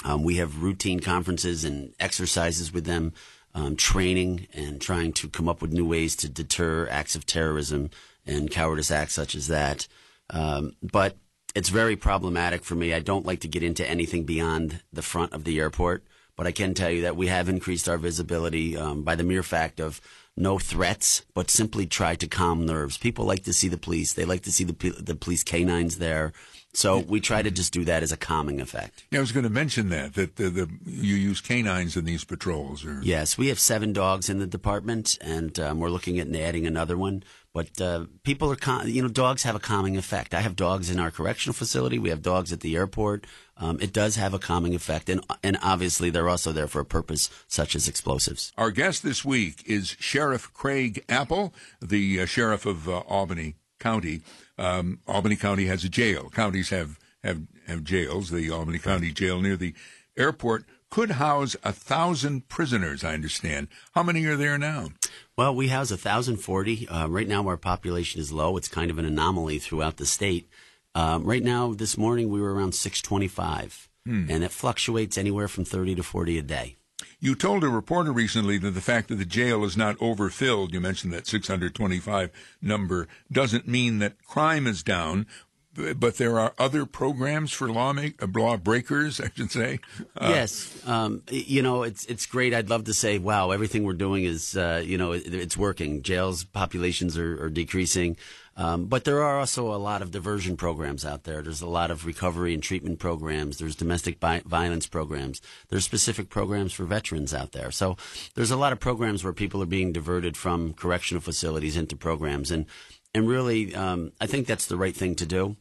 Um, 0.04 0.24
we 0.24 0.38
have 0.38 0.64
routine 0.64 1.00
conferences 1.00 1.64
and 1.64 1.94
exercises 2.00 2.74
with 2.74 2.86
them, 2.86 3.14
um, 3.54 3.76
training 3.76 4.48
and 4.54 4.82
trying 4.82 5.14
to 5.14 5.30
come 5.30 5.48
up 5.48 5.62
with 5.62 5.74
new 5.74 5.86
ways 5.86 6.16
to 6.18 6.30
deter 6.30 6.88
acts 6.90 7.16
of 7.16 7.26
terrorism 7.26 7.90
and 8.26 8.50
cowardice 8.50 8.92
acts 8.92 9.14
such 9.14 9.36
as 9.36 9.48
that. 9.48 9.88
Um, 10.30 10.74
but 10.82 11.18
it's 11.54 11.70
very 11.70 11.96
problematic 11.96 12.64
for 12.64 12.76
me. 12.76 12.94
I 12.94 13.00
don't 13.00 13.26
like 13.26 13.42
to 13.42 13.48
get 13.48 13.64
into 13.64 13.88
anything 13.88 14.24
beyond 14.24 14.82
the 14.92 15.02
front 15.02 15.34
of 15.34 15.44
the 15.44 15.60
airport, 15.60 16.04
but 16.36 16.48
I 16.48 16.52
can 16.52 16.74
tell 16.74 16.90
you 16.90 17.02
that 17.02 17.18
we 17.18 17.28
have 17.28 17.50
increased 17.50 17.90
our 17.90 17.98
visibility 17.98 18.78
um, 18.78 19.04
by 19.04 19.16
the 19.16 19.24
mere 19.24 19.44
fact 19.44 19.80
of 19.80 20.00
no 20.38 20.58
threats, 20.58 21.24
but 21.34 21.50
simply 21.50 21.86
try 21.86 22.16
to 22.16 22.28
calm 22.28 22.66
nerves. 22.66 22.98
People 22.98 23.26
like 23.26 23.44
to 23.44 23.54
see 23.54 23.68
the 23.68 23.78
police. 23.78 24.14
They 24.14 24.26
like 24.26 24.42
to 24.44 24.52
see 24.52 24.64
the, 24.64 24.90
the 25.00 25.16
police 25.16 25.44
canines 25.44 25.98
there. 25.98 26.34
So 26.74 27.00
we 27.00 27.20
try 27.20 27.42
to 27.42 27.52
just 27.52 27.74
do 27.74 27.84
that 27.84 28.02
as 28.02 28.14
a 28.14 28.18
calming 28.18 28.62
effect. 28.62 29.04
Yeah, 29.12 29.20
I 29.20 29.22
was 29.22 29.34
going 29.34 29.44
to 29.44 29.50
mention 29.50 29.90
that 29.90 30.14
that 30.14 30.38
the, 30.38 30.50
the 30.50 30.70
you 30.86 31.16
use 31.16 31.42
canines 31.42 31.98
in 31.98 32.06
these 32.06 32.24
patrols. 32.24 32.86
Or 32.86 33.02
Yes, 33.04 33.38
we 33.38 33.50
have 33.50 33.60
seven 33.60 33.92
dogs 33.92 34.30
in 34.30 34.40
the 34.40 34.48
department, 34.48 35.18
and 35.20 35.60
um, 35.60 35.80
we're 35.80 35.90
looking 35.90 36.18
at 36.20 36.34
adding 36.34 36.66
another 36.66 36.98
one. 36.98 37.24
But 37.54 37.82
uh, 37.82 38.06
people 38.24 38.50
are, 38.50 38.56
cal- 38.56 38.88
you 38.88 39.02
know, 39.02 39.10
dogs 39.10 39.44
have 39.44 39.56
a 39.56 39.60
calming 39.60 39.98
effect. 39.98 40.34
I 40.34 40.40
have 40.40 40.56
dogs 40.56 40.90
in 40.90 41.00
our 41.00 41.12
correctional 41.12 41.54
facility. 41.54 42.00
We 42.00 42.10
have 42.10 42.22
dogs 42.22 42.54
at 42.54 42.62
the 42.62 42.78
airport. 42.78 43.28
Um, 43.62 43.78
it 43.80 43.94
does 43.94 44.16
have 44.16 44.34
a 44.34 44.40
calming 44.40 44.74
effect, 44.74 45.08
and 45.08 45.24
and 45.44 45.58
obviously 45.62 46.10
they're 46.10 46.28
also 46.28 46.52
there 46.52 46.68
for 46.68 46.82
a 46.82 46.86
purpose 46.86 47.30
such 47.48 47.76
as 47.76 47.88
explosives. 47.88 48.52
Our 48.58 48.72
guest 48.72 49.04
this 49.04 49.24
week 49.24 49.64
is 49.68 49.96
Sheriff 50.00 50.52
Craig 50.54 51.06
Apple, 51.08 51.54
the 51.80 52.22
uh, 52.22 52.26
sheriff 52.26 52.66
of 52.66 52.90
uh, 52.90 53.00
Albany 53.02 53.56
County. 53.80 54.22
Um, 54.58 55.00
Albany 55.08 55.36
County 55.36 55.66
has 55.66 55.84
a 55.84 55.90
jail. 55.90 56.30
Counties 56.34 56.70
have, 56.70 57.00
have 57.24 57.44
have 57.68 57.84
jails. 57.84 58.32
The 58.32 58.50
Albany 58.50 58.80
County 58.80 59.12
Jail 59.12 59.40
near 59.40 59.56
the 59.56 59.76
airport 60.18 60.66
could 60.90 61.12
house 61.12 61.56
a 61.64 61.72
thousand 61.72 62.50
prisoners. 62.50 63.04
I 63.04 63.14
understand. 63.14 63.70
How 63.94 64.04
many 64.04 64.26
are 64.26 64.36
there 64.36 64.58
now? 64.58 64.90
Well, 65.38 65.56
we 65.56 65.70
house 65.70 65.90
a 65.90 65.96
1,040. 65.96 66.88
Uh, 66.88 67.08
right 67.08 67.28
now, 67.28 67.48
our 67.48 67.58
population 67.58 68.20
is 68.20 68.32
low. 68.32 68.58
It's 68.58 68.68
kind 68.68 68.92
of 68.92 69.00
an 69.00 69.06
anomaly 69.06 69.60
throughout 69.60 69.98
the 69.98 70.06
state. 70.06 70.50
Um, 70.94 71.24
right 71.24 71.44
now, 71.44 71.74
this 71.74 71.98
morning, 71.98 72.30
we 72.30 72.42
were 72.42 72.54
around 72.54 72.76
625, 72.76 73.90
and 74.06 74.44
it 74.44 74.52
fluctuates 74.52 75.18
anywhere 75.18 75.48
from 75.48 75.64
30 75.64 75.96
to 75.96 76.04
40 76.04 76.38
a 76.38 76.42
day. 76.42 76.76
You 77.20 77.36
told 77.36 77.64
a 77.64 77.70
reporter 77.70 78.12
recently 78.12 78.58
that 78.58 78.72
the 78.72 78.82
fact 78.82 79.08
that 79.10 79.16
the 79.16 79.26
jail 79.26 79.64
is 79.64 79.78
not 79.78 79.96
overfilled, 80.02 80.74
you 80.74 80.82
mentioned 80.82 81.14
that 81.14 81.28
625 81.28 82.32
number, 82.62 83.08
doesn't 83.32 83.68
mean 83.68 84.00
that 84.00 84.24
crime 84.26 84.68
is 84.68 84.84
down, 84.84 85.28
but 85.76 86.18
there 86.18 86.40
are 86.40 86.54
other 86.60 86.86
programs 86.86 87.54
for 87.54 87.68
lawmak- 87.68 88.22
uh, 88.22 88.28
lawbreakers, 88.40 89.22
I 89.26 89.30
should 89.36 89.52
say. 89.52 89.80
Uh, 90.18 90.28
yes, 90.30 90.86
um, 90.88 91.22
you 91.30 91.62
know 91.62 91.84
it's 91.84 92.06
it's 92.06 92.26
great. 92.26 92.54
I'd 92.54 92.70
love 92.70 92.86
to 92.86 92.94
say, 92.94 93.18
wow, 93.20 93.52
everything 93.52 93.84
we're 93.84 93.94
doing 93.94 94.24
is 94.26 94.58
uh, 94.58 94.84
you 94.84 94.98
know 94.98 95.14
it, 95.14 95.34
it's 95.34 95.56
working. 95.56 96.02
Jails 96.02 96.44
populations 96.44 97.18
are, 97.18 97.42
are 97.46 97.50
decreasing, 97.50 98.18
um, 98.58 98.86
but 98.86 99.06
there 99.06 99.24
are 99.24 99.40
also 99.40 99.74
a 99.74 99.78
lot 99.78 100.02
of 100.02 100.12
diversion 100.12 100.58
programs 100.58 101.06
out 101.06 101.24
there. 101.24 101.42
There's 101.42 101.62
a 101.62 101.68
lot 101.68 101.90
of 101.90 102.06
recovery 102.06 102.54
and 102.54 102.62
treatment 102.62 103.00
programs. 103.00 103.58
There's 103.58 103.76
domestic 103.76 104.20
bi- 104.20 104.44
violence 104.46 104.88
programs. 104.88 105.42
There's 105.70 105.86
specific 105.86 106.30
programs 106.30 106.74
for 106.74 106.84
veterans 106.86 107.34
out 107.34 107.54
there. 107.54 107.72
So 107.72 107.96
there's 108.36 108.52
a 108.52 108.58
lot 108.58 108.74
of 108.74 108.80
programs 108.80 109.24
where 109.24 109.34
people 109.34 109.62
are 109.64 109.68
being 109.68 109.94
diverted 109.94 110.36
from 110.36 110.74
correctional 110.74 111.22
facilities 111.22 111.78
into 111.78 111.96
programs, 111.96 112.52
and 112.52 112.66
and 113.14 113.28
really, 113.28 113.76
um, 113.76 114.12
I 114.22 114.26
think 114.28 114.48
that's 114.48 114.66
the 114.68 114.78
right 114.78 114.96
thing 114.96 115.16
to 115.16 115.26
do. 115.26 115.58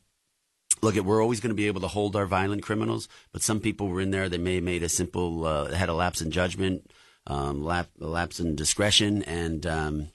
look 0.83 0.97
we're 0.97 1.23
always 1.23 1.41
going 1.41 1.51
to 1.51 1.55
be 1.63 1.67
able 1.67 1.81
to 1.81 1.89
hold 1.89 2.17
our 2.17 2.27
violent 2.27 2.63
criminals 2.63 3.09
but 3.33 3.43
some 3.43 3.61
people 3.61 3.89
were 3.89 4.01
in 4.01 4.11
there 4.13 4.29
they 4.29 4.39
may 4.39 4.55
have 4.57 4.65
made 4.65 4.83
a 4.83 4.89
simple 4.89 5.45
uh, 5.45 5.71
had 5.73 5.89
a 5.89 5.95
lapse 5.95 6.21
in 6.23 6.31
judgment 6.31 6.91
um, 7.27 7.63
lap, 7.63 7.89
lapse 7.99 8.41
in 8.41 8.57
discretion 8.57 9.23
and 9.25 9.67
um, 9.67 10.09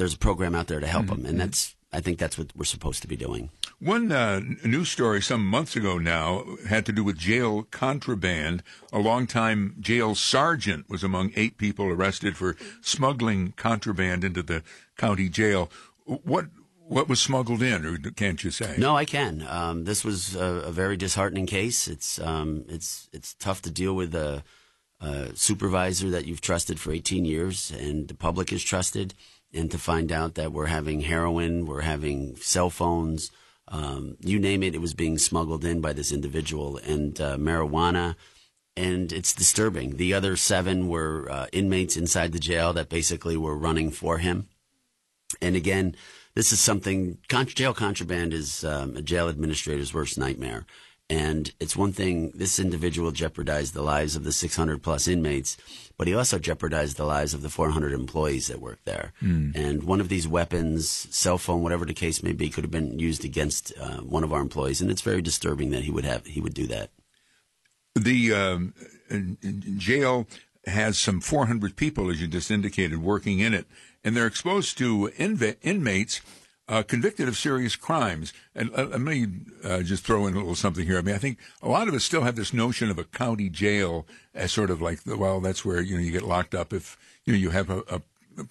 there's 0.00 0.14
a 0.14 0.18
program 0.18 0.54
out 0.54 0.66
there 0.66 0.80
to 0.80 0.86
help 0.86 1.06
them 1.06 1.24
and 1.26 1.38
that's 1.38 1.76
i 1.92 2.00
think 2.00 2.18
that's 2.18 2.36
what 2.38 2.48
we're 2.56 2.64
supposed 2.64 3.00
to 3.02 3.08
be 3.08 3.16
doing 3.16 3.50
One 3.78 4.12
uh, 4.12 4.40
news 4.62 4.90
story 4.90 5.22
some 5.22 5.44
months 5.56 5.74
ago 5.80 5.96
now 5.98 6.44
had 6.68 6.84
to 6.86 6.92
do 6.92 7.02
with 7.02 7.16
jail 7.16 7.62
contraband. 7.70 8.62
A 8.92 8.98
longtime 8.98 9.60
jail 9.80 10.14
sergeant 10.14 10.84
was 10.92 11.02
among 11.02 11.32
eight 11.34 11.56
people 11.56 11.86
arrested 11.86 12.36
for 12.36 12.56
smuggling 12.82 13.54
contraband 13.56 14.22
into 14.22 14.42
the 14.42 14.62
county 14.96 15.28
jail. 15.30 15.70
What 16.04 16.46
what 16.96 17.08
was 17.08 17.20
smuggled 17.22 17.62
in, 17.62 17.86
or 17.86 17.96
can't 18.22 18.42
you 18.44 18.50
say? 18.50 18.74
No, 18.76 18.92
I 19.02 19.06
can. 19.06 19.46
Um, 19.48 19.84
this 19.84 20.04
was 20.04 20.36
a, 20.36 20.68
a 20.70 20.72
very 20.72 20.96
disheartening 20.96 21.46
case. 21.46 21.88
It's 21.88 22.18
um, 22.20 22.64
it's 22.68 23.08
it's 23.12 23.34
tough 23.34 23.62
to 23.62 23.70
deal 23.70 23.94
with 23.94 24.14
a, 24.14 24.42
a 25.00 25.34
supervisor 25.34 26.10
that 26.10 26.26
you've 26.26 26.40
trusted 26.42 26.78
for 26.78 26.92
18 26.92 27.24
years, 27.24 27.70
and 27.70 28.08
the 28.08 28.14
public 28.14 28.52
is 28.52 28.62
trusted, 28.62 29.14
and 29.52 29.70
to 29.70 29.78
find 29.78 30.12
out 30.12 30.34
that 30.34 30.52
we're 30.52 30.66
having 30.66 31.02
heroin, 31.02 31.66
we're 31.66 31.80
having 31.80 32.36
cell 32.36 32.70
phones, 32.70 33.30
um, 33.68 34.16
you 34.20 34.38
name 34.38 34.62
it, 34.62 34.74
it 34.74 34.80
was 34.80 34.94
being 34.94 35.18
smuggled 35.18 35.64
in 35.64 35.80
by 35.80 35.92
this 35.92 36.12
individual, 36.12 36.76
and 36.78 37.20
uh, 37.20 37.36
marijuana. 37.36 38.16
And 38.76 39.12
it's 39.12 39.34
disturbing. 39.34 39.96
The 39.96 40.14
other 40.14 40.36
seven 40.36 40.88
were 40.88 41.28
uh, 41.30 41.46
inmates 41.52 41.96
inside 41.96 42.32
the 42.32 42.38
jail 42.38 42.72
that 42.72 42.88
basically 42.88 43.36
were 43.36 43.56
running 43.56 43.90
for 43.90 44.18
him. 44.18 44.48
And 45.40 45.54
again, 45.54 45.96
this 46.34 46.52
is 46.52 46.60
something 46.60 47.18
jail 47.28 47.74
contraband 47.74 48.32
is 48.32 48.64
um, 48.64 48.96
a 48.96 49.02
jail 49.02 49.28
administrator's 49.28 49.92
worst 49.92 50.18
nightmare. 50.18 50.66
And 51.10 51.52
it's 51.58 51.76
one 51.76 51.90
thing 51.92 52.30
this 52.36 52.60
individual 52.60 53.10
jeopardized 53.10 53.74
the 53.74 53.82
lives 53.82 54.14
of 54.14 54.22
the 54.22 54.32
600 54.32 54.80
plus 54.80 55.08
inmates, 55.08 55.56
but 55.98 56.06
he 56.06 56.14
also 56.14 56.38
jeopardized 56.38 56.96
the 56.96 57.04
lives 57.04 57.34
of 57.34 57.42
the 57.42 57.48
400 57.48 57.92
employees 57.92 58.46
that 58.46 58.60
work 58.60 58.78
there. 58.84 59.12
And 59.56 59.82
one 59.82 60.00
of 60.00 60.08
these 60.08 60.28
weapons, 60.28 61.08
cell 61.10 61.36
phone, 61.36 61.62
whatever 61.62 61.84
the 61.84 61.94
case 61.94 62.22
may 62.22 62.32
be, 62.32 62.48
could 62.48 62.62
have 62.62 62.70
been 62.70 63.00
used 63.00 63.24
against 63.24 63.72
uh, 63.78 63.96
one 64.02 64.22
of 64.22 64.32
our 64.32 64.40
employees. 64.40 64.80
And 64.80 64.88
it's 64.88 65.02
very 65.02 65.20
disturbing 65.20 65.70
that 65.70 65.82
he 65.82 65.90
would 65.90 66.04
have 66.04 66.26
he 66.26 66.40
would 66.40 66.54
do 66.54 66.68
that. 66.68 66.90
The 67.96 68.32
um, 68.32 68.74
jail 69.76 70.28
has 70.66 70.96
some 70.96 71.20
400 71.20 71.74
people, 71.74 72.08
as 72.08 72.20
you 72.20 72.28
just 72.28 72.52
indicated, 72.52 73.02
working 73.02 73.40
in 73.40 73.52
it, 73.52 73.66
and 74.04 74.16
they're 74.16 74.28
exposed 74.28 74.78
to 74.78 75.10
inv- 75.18 75.56
inmates 75.62 76.20
uh, 76.70 76.82
convicted 76.84 77.28
of 77.28 77.36
serious 77.36 77.74
crimes. 77.76 78.32
And 78.54 78.70
uh, 78.74 78.84
let 78.84 79.00
me 79.00 79.26
uh, 79.64 79.82
just 79.82 80.04
throw 80.04 80.26
in 80.26 80.34
a 80.34 80.36
little 80.38 80.54
something 80.54 80.86
here. 80.86 80.98
I 80.98 81.02
mean, 81.02 81.16
I 81.16 81.18
think 81.18 81.38
a 81.62 81.68
lot 81.68 81.88
of 81.88 81.94
us 81.94 82.04
still 82.04 82.22
have 82.22 82.36
this 82.36 82.54
notion 82.54 82.90
of 82.90 82.98
a 82.98 83.04
county 83.04 83.50
jail 83.50 84.06
as 84.34 84.52
sort 84.52 84.70
of 84.70 84.80
like, 84.80 85.00
well, 85.04 85.40
that's 85.40 85.64
where 85.64 85.82
you 85.82 85.96
know 85.96 86.02
you 86.02 86.12
get 86.12 86.22
locked 86.22 86.54
up 86.54 86.72
if 86.72 86.96
you 87.24 87.32
know 87.32 87.38
you 87.38 87.50
have 87.50 87.68
a, 87.68 87.82
a 87.90 88.02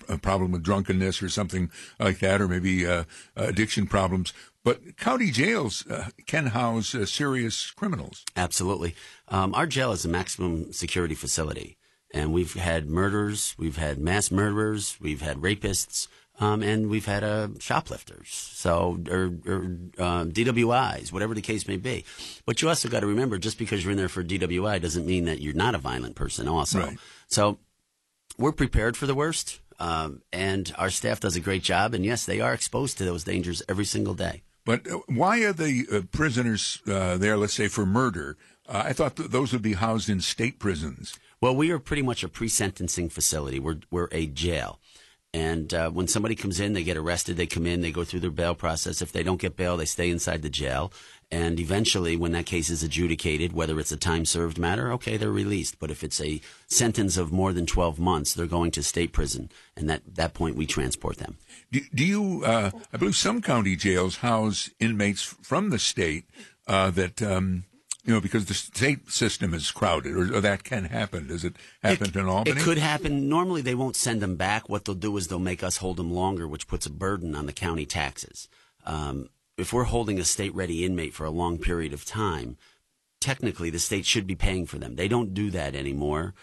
a 0.07 0.17
problem 0.17 0.51
with 0.51 0.61
drunkenness 0.61 1.23
or 1.23 1.29
something 1.29 1.71
like 1.99 2.19
that, 2.19 2.41
or 2.41 2.47
maybe 2.47 2.85
uh, 2.85 3.05
addiction 3.35 3.87
problems. 3.87 4.33
But 4.63 4.97
county 4.97 5.31
jails 5.31 5.87
uh, 5.87 6.09
can 6.27 6.47
house 6.47 6.93
uh, 6.93 7.05
serious 7.05 7.71
criminals. 7.71 8.25
Absolutely. 8.35 8.93
Um, 9.29 9.55
our 9.55 9.65
jail 9.65 9.91
is 9.93 10.05
a 10.05 10.09
maximum 10.09 10.73
security 10.73 11.15
facility. 11.15 11.77
And 12.13 12.33
we've 12.33 12.53
had 12.53 12.89
murders, 12.89 13.55
we've 13.57 13.77
had 13.77 13.99
mass 13.99 14.31
murderers, 14.31 14.97
we've 14.99 15.21
had 15.21 15.37
rapists, 15.37 16.07
um, 16.39 16.63
and 16.63 16.89
we've 16.89 17.05
had 17.05 17.23
uh, 17.23 17.49
shoplifters, 17.59 18.29
so 18.29 18.99
or, 19.09 19.31
or 19.45 19.63
uh, 19.97 20.23
DWIs, 20.25 21.11
whatever 21.11 21.33
the 21.33 21.41
case 21.41 21.67
may 21.67 21.77
be. 21.77 22.05
But 22.45 22.61
you 22.61 22.69
also 22.69 22.89
got 22.89 23.01
to 23.01 23.07
remember, 23.07 23.37
just 23.37 23.57
because 23.57 23.83
you're 23.83 23.91
in 23.91 23.97
there 23.97 24.09
for 24.09 24.23
DWI 24.23 24.81
doesn't 24.81 25.05
mean 25.05 25.25
that 25.25 25.41
you're 25.41 25.53
not 25.53 25.75
a 25.75 25.79
violent 25.79 26.15
person. 26.15 26.47
Also, 26.47 26.79
Right. 26.79 26.97
so 27.27 27.59
we're 28.37 28.51
prepared 28.53 28.95
for 28.97 29.05
the 29.05 29.15
worst, 29.15 29.59
um, 29.79 30.21
and 30.31 30.73
our 30.77 30.89
staff 30.89 31.19
does 31.19 31.35
a 31.35 31.39
great 31.41 31.63
job. 31.63 31.93
And 31.93 32.05
yes, 32.05 32.25
they 32.25 32.39
are 32.41 32.53
exposed 32.53 32.97
to 32.99 33.05
those 33.05 33.23
dangers 33.23 33.61
every 33.67 33.85
single 33.85 34.13
day. 34.13 34.43
But 34.65 34.87
uh, 34.89 34.99
why 35.07 35.39
are 35.43 35.53
the 35.53 35.85
uh, 35.91 36.01
prisoners 36.11 36.81
uh, 36.87 37.17
there, 37.17 37.37
let's 37.37 37.53
say, 37.53 37.67
for 37.67 37.85
murder? 37.85 38.37
Uh, 38.67 38.83
I 38.85 38.93
thought 38.93 39.15
th- 39.15 39.29
those 39.29 39.51
would 39.51 39.61
be 39.63 39.73
housed 39.73 40.09
in 40.09 40.21
state 40.21 40.59
prisons. 40.59 41.17
Well, 41.41 41.55
we 41.55 41.71
are 41.71 41.79
pretty 41.79 42.01
much 42.03 42.23
a 42.23 42.29
pre-sentencing 42.29 43.09
facility. 43.09 43.59
We're 43.59 43.79
we're 43.89 44.09
a 44.11 44.27
jail, 44.27 44.79
and 45.33 45.73
uh, 45.73 45.89
when 45.91 46.07
somebody 46.07 46.35
comes 46.35 46.59
in, 46.59 46.73
they 46.73 46.83
get 46.83 46.97
arrested. 46.97 47.37
They 47.37 47.45
come 47.45 47.65
in, 47.67 47.81
they 47.81 47.91
go 47.91 48.03
through 48.03 48.21
their 48.21 48.31
bail 48.31 48.55
process. 48.55 49.01
If 49.01 49.11
they 49.11 49.23
don't 49.23 49.41
get 49.41 49.55
bail, 49.55 49.77
they 49.77 49.85
stay 49.85 50.09
inside 50.09 50.41
the 50.41 50.49
jail, 50.49 50.91
and 51.31 51.59
eventually, 51.59 52.17
when 52.17 52.31
that 52.31 52.47
case 52.47 52.69
is 52.71 52.81
adjudicated, 52.81 53.53
whether 53.53 53.79
it's 53.79 53.91
a 53.91 53.97
time 53.97 54.25
served 54.25 54.57
matter, 54.57 54.91
okay, 54.93 55.17
they're 55.17 55.31
released. 55.31 55.77
But 55.77 55.91
if 55.91 56.03
it's 56.03 56.19
a 56.19 56.41
sentence 56.67 57.17
of 57.17 57.31
more 57.31 57.53
than 57.53 57.67
twelve 57.67 57.99
months, 57.99 58.33
they're 58.33 58.47
going 58.47 58.71
to 58.71 58.83
state 58.83 59.11
prison, 59.13 59.51
and 59.75 59.91
at 59.91 60.15
that 60.15 60.33
point, 60.33 60.55
we 60.55 60.65
transport 60.65 61.17
them. 61.17 61.37
Do, 61.71 61.81
do 61.93 62.05
you? 62.05 62.43
Uh, 62.43 62.71
I 62.91 62.97
believe 62.97 63.15
some 63.15 63.41
county 63.41 63.75
jails 63.75 64.17
house 64.17 64.71
inmates 64.79 65.21
from 65.21 65.69
the 65.69 65.79
state 65.79 66.25
uh, 66.67 66.89
that 66.91 67.21
um, 67.21 67.65
you 68.09 68.15
know 68.15 68.21
because 68.21 68.45
the 68.45 68.55
state 68.55 69.11
system 69.11 69.53
is 69.53 69.69
crowded, 69.69 70.13
or, 70.17 70.37
or 70.37 70.41
that 70.41 70.63
can 70.63 70.85
happen. 70.85 71.27
Does 71.27 71.45
it 71.45 71.55
happen 71.83 72.09
in 72.17 72.25
Albany? 72.25 72.59
It 72.59 72.63
could 72.63 72.79
happen. 72.79 73.29
Normally, 73.29 73.61
they 73.61 73.75
won't 73.75 73.95
send 73.95 74.19
them 74.19 74.35
back. 74.35 74.67
What 74.67 74.85
they'll 74.85 74.95
do 74.95 75.15
is 75.17 75.27
they'll 75.27 75.37
make 75.37 75.61
us 75.61 75.77
hold 75.77 75.97
them 75.97 76.11
longer, 76.11 76.47
which 76.47 76.67
puts 76.67 76.87
a 76.87 76.89
burden 76.89 77.35
on 77.35 77.45
the 77.45 77.53
county 77.53 77.85
taxes. 77.85 78.49
Um, 78.83 79.29
if 79.59 79.71
we're 79.71 79.83
holding 79.83 80.19
a 80.19 80.23
state 80.23 80.55
ready 80.55 80.83
inmate 80.83 81.13
for 81.13 81.25
a 81.25 81.29
long 81.29 81.59
period 81.59 81.93
of 81.93 82.03
time, 82.03 82.57
technically 83.19 83.69
the 83.69 83.77
state 83.77 84.07
should 84.07 84.25
be 84.25 84.35
paying 84.35 84.65
for 84.65 84.79
them. 84.79 84.95
They 84.95 85.07
don't 85.07 85.35
do 85.35 85.51
that 85.51 85.75
anymore. 85.75 86.33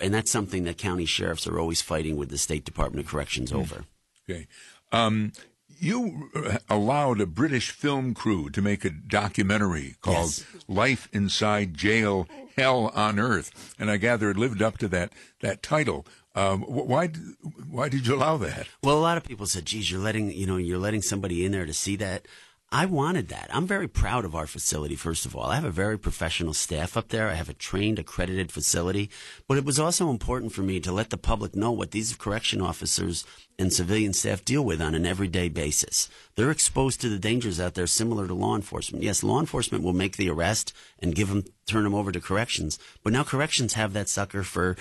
And 0.00 0.14
that's 0.14 0.30
something 0.30 0.62
that 0.62 0.78
county 0.78 1.06
sheriffs 1.06 1.48
are 1.48 1.58
always 1.58 1.82
fighting 1.82 2.14
with 2.14 2.28
the 2.28 2.38
State 2.38 2.64
Department 2.64 3.04
of 3.04 3.10
Corrections 3.10 3.52
over. 3.52 3.84
Okay. 4.30 4.46
Um, 4.92 5.32
you 5.78 6.30
uh, 6.34 6.58
allowed 6.68 7.20
a 7.20 7.26
British 7.26 7.70
film 7.70 8.14
crew 8.14 8.50
to 8.50 8.62
make 8.62 8.84
a 8.84 8.90
documentary 8.90 9.96
called 10.00 10.16
Yes. 10.38 10.44
"Life 10.68 11.08
Inside 11.12 11.74
Jail: 11.74 12.28
Hell 12.56 12.90
on 12.94 13.18
Earth," 13.18 13.74
and 13.78 13.90
I 13.90 13.96
gather 13.96 14.30
it 14.30 14.36
lived 14.36 14.62
up 14.62 14.78
to 14.78 14.88
that 14.88 15.12
that 15.40 15.62
title. 15.62 16.06
Um, 16.34 16.62
why 16.62 17.08
why 17.08 17.88
did 17.88 18.06
you 18.06 18.14
allow 18.14 18.36
that? 18.38 18.68
Well, 18.82 18.98
a 18.98 19.00
lot 19.00 19.16
of 19.16 19.24
people 19.24 19.46
said, 19.46 19.66
"Geez, 19.66 19.90
you're 19.90 20.00
letting 20.00 20.30
you 20.30 20.46
know 20.46 20.56
you're 20.56 20.78
letting 20.78 21.02
somebody 21.02 21.44
in 21.44 21.52
there 21.52 21.66
to 21.66 21.74
see 21.74 21.96
that." 21.96 22.26
I 22.72 22.84
wanted 22.84 23.28
that. 23.28 23.48
I'm 23.52 23.66
very 23.66 23.86
proud 23.86 24.24
of 24.24 24.34
our 24.34 24.48
facility. 24.48 24.96
First 24.96 25.24
of 25.24 25.36
all, 25.36 25.50
I 25.50 25.54
have 25.54 25.64
a 25.64 25.70
very 25.70 25.96
professional 25.96 26.52
staff 26.52 26.96
up 26.96 27.08
there. 27.08 27.28
I 27.28 27.34
have 27.34 27.48
a 27.48 27.54
trained, 27.54 28.00
accredited 28.00 28.50
facility. 28.50 29.08
But 29.46 29.56
it 29.56 29.64
was 29.64 29.78
also 29.78 30.10
important 30.10 30.52
for 30.52 30.62
me 30.62 30.80
to 30.80 30.90
let 30.90 31.10
the 31.10 31.16
public 31.16 31.54
know 31.54 31.70
what 31.70 31.92
these 31.92 32.16
correction 32.16 32.60
officers 32.60 33.24
and 33.56 33.72
civilian 33.72 34.12
staff 34.12 34.44
deal 34.44 34.64
with 34.64 34.82
on 34.82 34.96
an 34.96 35.06
everyday 35.06 35.48
basis. 35.48 36.08
They're 36.34 36.50
exposed 36.50 37.00
to 37.02 37.08
the 37.08 37.20
dangers 37.20 37.60
out 37.60 37.74
there, 37.74 37.86
similar 37.86 38.26
to 38.26 38.34
law 38.34 38.56
enforcement. 38.56 39.04
Yes, 39.04 39.22
law 39.22 39.38
enforcement 39.38 39.84
will 39.84 39.92
make 39.92 40.16
the 40.16 40.28
arrest 40.28 40.72
and 40.98 41.14
give 41.14 41.28
them, 41.28 41.44
turn 41.68 41.84
them 41.84 41.94
over 41.94 42.10
to 42.10 42.20
corrections. 42.20 42.80
But 43.04 43.12
now 43.12 43.22
corrections 43.22 43.74
have 43.74 43.92
that 43.92 44.08
sucker 44.08 44.42
for 44.42 44.76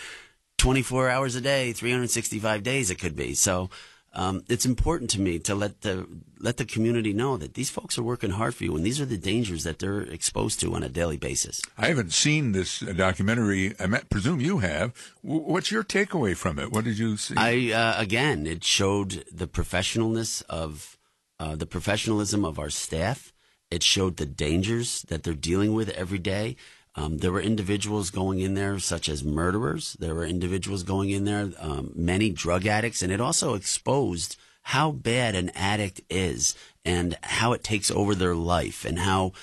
24 0.57 1.09
hours 1.09 1.35
a 1.35 1.41
day, 1.41 1.71
365 1.71 2.63
days 2.63 2.89
it 2.89 2.95
could 2.95 3.15
be. 3.15 3.35
So 3.35 3.69
um, 4.15 4.43
it's 4.47 4.65
important 4.65 5.09
to 5.11 5.21
me 5.21 5.39
to 5.39 5.53
let 5.53 5.81
the 5.81 6.07
let 6.39 6.57
the 6.57 6.65
community 6.65 7.11
know 7.11 7.37
that 7.37 7.55
these 7.55 7.69
folks 7.69 7.97
are 7.97 8.03
working 8.03 8.31
hard 8.31 8.55
for 8.55 8.63
you, 8.63 8.75
and 8.75 8.85
these 8.85 9.01
are 9.01 9.05
the 9.05 9.17
dangers 9.17 9.63
that 9.63 9.79
they're 9.79 10.01
exposed 10.01 10.59
to 10.61 10.73
on 10.73 10.83
a 10.83 10.89
daily 10.89 11.17
basis. 11.17 11.61
I 11.77 11.87
haven't 11.87 12.13
seen 12.13 12.51
this 12.53 12.81
uh, 12.81 12.93
documentary. 12.93 13.73
I 13.79 13.87
presume 14.09 14.39
you 14.39 14.59
have. 14.59 14.93
What's 15.21 15.71
your 15.71 15.83
takeaway 15.83 16.35
from 16.35 16.59
it? 16.59 16.71
What 16.71 16.85
did 16.85 16.97
you 16.97 17.17
see? 17.17 17.35
I 17.37 17.71
uh, 17.73 18.01
again, 18.01 18.47
it 18.47 18.63
showed 18.63 19.25
the 19.31 19.47
professionalness 19.47 20.43
of 20.49 20.97
uh, 21.39 21.55
the 21.55 21.65
professionalism 21.65 22.45
of 22.45 22.57
our 22.57 22.69
staff. 22.69 23.33
It 23.69 23.83
showed 23.83 24.17
the 24.17 24.25
dangers 24.25 25.01
that 25.09 25.23
they're 25.23 25.33
dealing 25.33 25.73
with 25.73 25.89
every 25.89 26.19
day. 26.19 26.55
Um, 26.95 27.17
there 27.17 27.31
were 27.31 27.41
individuals 27.41 28.09
going 28.09 28.39
in 28.39 28.53
there, 28.53 28.79
such 28.79 29.09
as 29.09 29.23
murderers. 29.23 29.97
There 29.99 30.15
were 30.15 30.25
individuals 30.25 30.83
going 30.83 31.09
in 31.09 31.25
there, 31.25 31.51
um, 31.59 31.91
many 31.93 32.29
drug 32.29 32.65
addicts, 32.65 33.01
and 33.01 33.11
it 33.11 33.19
also 33.19 33.53
exposed 33.53 34.37
how 34.63 34.91
bad 34.91 35.35
an 35.35 35.49
addict 35.55 36.01
is 36.09 36.55
and 36.83 37.17
how 37.21 37.53
it 37.53 37.63
takes 37.63 37.91
over 37.91 38.15
their 38.15 38.35
life, 38.35 38.85
and 38.85 38.99
how 38.99 39.33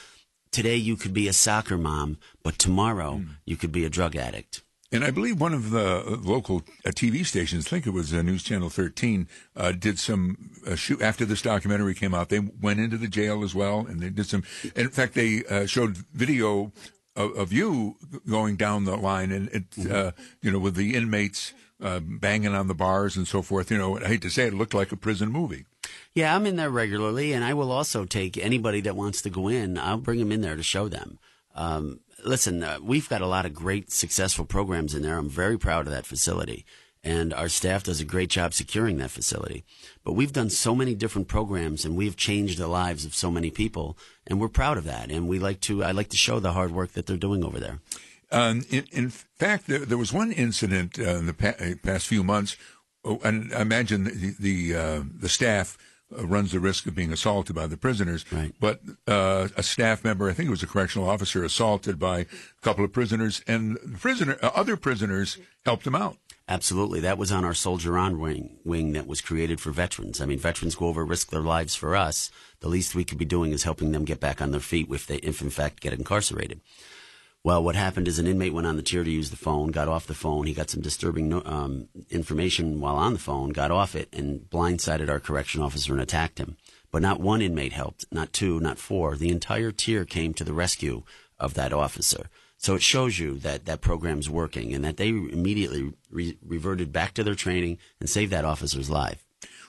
today 0.50 0.76
you 0.76 0.96
could 0.96 1.12
be 1.12 1.28
a 1.28 1.32
soccer 1.32 1.76
mom, 1.76 2.18
but 2.42 2.58
tomorrow 2.58 3.22
you 3.44 3.56
could 3.56 3.72
be 3.72 3.84
a 3.84 3.90
drug 3.90 4.16
addict. 4.16 4.62
And 4.90 5.04
I 5.04 5.10
believe 5.10 5.40
one 5.40 5.54
of 5.54 5.70
the 5.70 6.04
uh, 6.06 6.16
local 6.20 6.62
uh, 6.84 6.90
TV 6.90 7.24
stations, 7.24 7.66
I 7.66 7.70
think 7.70 7.86
it 7.86 7.90
was 7.90 8.12
uh, 8.12 8.20
News 8.20 8.42
Channel 8.42 8.68
13, 8.68 9.26
uh, 9.56 9.72
did 9.72 9.98
some 9.98 10.50
uh, 10.66 10.74
shoot 10.74 11.00
after 11.00 11.24
this 11.24 11.40
documentary 11.40 11.94
came 11.94 12.14
out. 12.14 12.28
They 12.28 12.40
went 12.40 12.78
into 12.78 12.98
the 12.98 13.08
jail 13.08 13.42
as 13.42 13.54
well, 13.54 13.86
and 13.86 14.00
they 14.00 14.10
did 14.10 14.26
some. 14.26 14.44
In 14.76 14.90
fact, 14.90 15.14
they 15.14 15.44
uh, 15.46 15.64
showed 15.64 15.96
video 16.12 16.72
of, 17.16 17.36
of 17.36 17.52
you 17.52 17.96
going 18.28 18.56
down 18.56 18.84
the 18.84 18.96
line, 18.96 19.32
and 19.32 19.48
it, 19.48 19.90
uh, 19.90 20.12
you 20.40 20.50
know, 20.50 20.58
with 20.58 20.74
the 20.74 20.94
inmates 20.94 21.52
uh, 21.82 22.00
banging 22.00 22.54
on 22.54 22.68
the 22.68 22.74
bars 22.74 23.16
and 23.16 23.26
so 23.26 23.42
forth. 23.42 23.70
You 23.70 23.78
know, 23.78 23.98
I 23.98 24.06
hate 24.06 24.22
to 24.22 24.30
say 24.30 24.44
it, 24.44 24.52
it 24.52 24.56
looked 24.56 24.74
like 24.74 24.92
a 24.92 24.96
prison 24.96 25.30
movie. 25.30 25.64
Yeah, 26.14 26.34
I'm 26.34 26.46
in 26.46 26.56
there 26.56 26.70
regularly, 26.70 27.32
and 27.32 27.44
I 27.44 27.54
will 27.54 27.72
also 27.72 28.04
take 28.04 28.38
anybody 28.38 28.80
that 28.82 28.96
wants 28.96 29.22
to 29.22 29.30
go 29.30 29.48
in. 29.48 29.78
I'll 29.78 29.96
bring 29.96 30.18
them 30.18 30.32
in 30.32 30.40
there 30.40 30.56
to 30.56 30.62
show 30.62 30.88
them. 30.88 31.18
Um, 31.54 32.00
listen, 32.24 32.62
uh, 32.62 32.78
we've 32.82 33.08
got 33.08 33.20
a 33.20 33.26
lot 33.26 33.46
of 33.46 33.54
great, 33.54 33.90
successful 33.90 34.44
programs 34.44 34.94
in 34.94 35.02
there. 35.02 35.18
I'm 35.18 35.28
very 35.28 35.58
proud 35.58 35.86
of 35.86 35.92
that 35.92 36.06
facility, 36.06 36.64
and 37.04 37.34
our 37.34 37.48
staff 37.48 37.82
does 37.82 38.00
a 38.00 38.04
great 38.04 38.30
job 38.30 38.54
securing 38.54 38.98
that 38.98 39.10
facility. 39.10 39.64
But 40.04 40.12
we've 40.12 40.32
done 40.32 40.50
so 40.50 40.74
many 40.74 40.94
different 40.94 41.28
programs, 41.28 41.84
and 41.84 41.96
we've 41.96 42.16
changed 42.16 42.58
the 42.58 42.68
lives 42.68 43.04
of 43.04 43.14
so 43.14 43.30
many 43.30 43.50
people, 43.50 43.96
and 44.26 44.40
we're 44.40 44.48
proud 44.48 44.78
of 44.78 44.84
that. 44.84 45.10
And 45.10 45.28
we 45.28 45.38
like 45.38 45.60
to, 45.62 45.82
I 45.82 45.90
like 45.90 46.10
to 46.10 46.16
show 46.16 46.38
the 46.38 46.52
hard 46.52 46.70
work 46.70 46.92
that 46.92 47.06
they're 47.06 47.16
doing 47.16 47.44
over 47.44 47.58
there. 47.58 47.80
Um, 48.30 48.64
in, 48.70 48.86
in, 48.92 49.10
fact, 49.10 49.66
there, 49.66 49.80
there, 49.80 49.98
was 49.98 50.12
one 50.12 50.32
incident 50.32 50.98
uh, 50.98 51.16
in 51.16 51.26
the 51.26 51.34
pa- 51.34 51.54
uh, 51.60 51.74
past 51.82 52.06
few 52.06 52.24
months, 52.24 52.56
oh, 53.04 53.20
and 53.22 53.52
I 53.54 53.60
imagine 53.60 54.04
the 54.04 54.34
the, 54.38 54.74
uh, 54.74 55.02
the 55.20 55.28
staff 55.28 55.76
uh, 56.18 56.26
runs 56.26 56.52
the 56.52 56.60
risk 56.60 56.86
of 56.86 56.94
being 56.94 57.12
assaulted 57.12 57.54
by 57.54 57.66
the 57.66 57.76
prisoners. 57.76 58.24
Right. 58.32 58.54
But 58.58 58.80
uh, 59.06 59.48
a 59.54 59.62
staff 59.62 60.02
member, 60.02 60.30
I 60.30 60.32
think 60.32 60.46
it 60.46 60.50
was 60.50 60.62
a 60.62 60.66
correctional 60.66 61.10
officer, 61.10 61.44
assaulted 61.44 61.98
by 61.98 62.20
a 62.20 62.26
couple 62.62 62.86
of 62.86 62.92
prisoners, 62.92 63.42
and 63.46 63.78
prisoner 64.00 64.38
uh, 64.42 64.50
other 64.54 64.78
prisoners 64.78 65.36
helped 65.66 65.86
him 65.86 65.94
out. 65.94 66.16
Absolutely. 66.48 67.00
That 67.00 67.18
was 67.18 67.30
on 67.30 67.44
our 67.44 67.54
Soldier 67.54 67.96
On 67.96 68.18
wing, 68.18 68.58
wing 68.64 68.92
that 68.92 69.06
was 69.06 69.20
created 69.20 69.60
for 69.60 69.70
veterans. 69.70 70.20
I 70.20 70.26
mean, 70.26 70.38
veterans 70.38 70.74
go 70.74 70.86
over, 70.86 71.04
risk 71.04 71.30
their 71.30 71.40
lives 71.40 71.74
for 71.74 71.94
us. 71.94 72.30
The 72.60 72.68
least 72.68 72.94
we 72.94 73.04
could 73.04 73.18
be 73.18 73.24
doing 73.24 73.52
is 73.52 73.62
helping 73.62 73.92
them 73.92 74.04
get 74.04 74.20
back 74.20 74.42
on 74.42 74.50
their 74.50 74.60
feet 74.60 74.88
if 74.90 75.06
they, 75.06 75.16
if 75.16 75.40
in 75.40 75.50
fact, 75.50 75.80
get 75.80 75.92
incarcerated. 75.92 76.60
Well, 77.44 77.62
what 77.64 77.74
happened 77.74 78.06
is 78.06 78.20
an 78.20 78.28
inmate 78.28 78.52
went 78.52 78.68
on 78.68 78.76
the 78.76 78.82
tier 78.82 79.02
to 79.02 79.10
use 79.10 79.30
the 79.30 79.36
phone, 79.36 79.72
got 79.72 79.88
off 79.88 80.06
the 80.06 80.14
phone. 80.14 80.46
He 80.46 80.54
got 80.54 80.70
some 80.70 80.80
disturbing 80.80 81.32
um, 81.46 81.88
information 82.08 82.80
while 82.80 82.94
on 82.94 83.14
the 83.14 83.18
phone, 83.18 83.50
got 83.50 83.72
off 83.72 83.96
it, 83.96 84.08
and 84.12 84.42
blindsided 84.48 85.08
our 85.08 85.18
correction 85.18 85.60
officer 85.60 85.92
and 85.92 86.00
attacked 86.00 86.38
him. 86.38 86.56
But 86.92 87.02
not 87.02 87.20
one 87.20 87.42
inmate 87.42 87.72
helped, 87.72 88.04
not 88.12 88.32
two, 88.32 88.60
not 88.60 88.78
four. 88.78 89.16
The 89.16 89.30
entire 89.30 89.72
tier 89.72 90.04
came 90.04 90.34
to 90.34 90.44
the 90.44 90.52
rescue 90.52 91.02
of 91.40 91.54
that 91.54 91.72
officer. 91.72 92.28
So 92.62 92.76
it 92.76 92.82
shows 92.82 93.18
you 93.18 93.38
that 93.38 93.64
that 93.64 93.80
program's 93.80 94.30
working 94.30 94.72
and 94.72 94.84
that 94.84 94.96
they 94.96 95.08
immediately 95.08 95.92
re- 96.10 96.38
reverted 96.46 96.92
back 96.92 97.12
to 97.14 97.24
their 97.24 97.34
training 97.34 97.78
and 97.98 98.08
saved 98.08 98.30
that 98.30 98.44
officer's 98.44 98.88
life. 98.88 99.26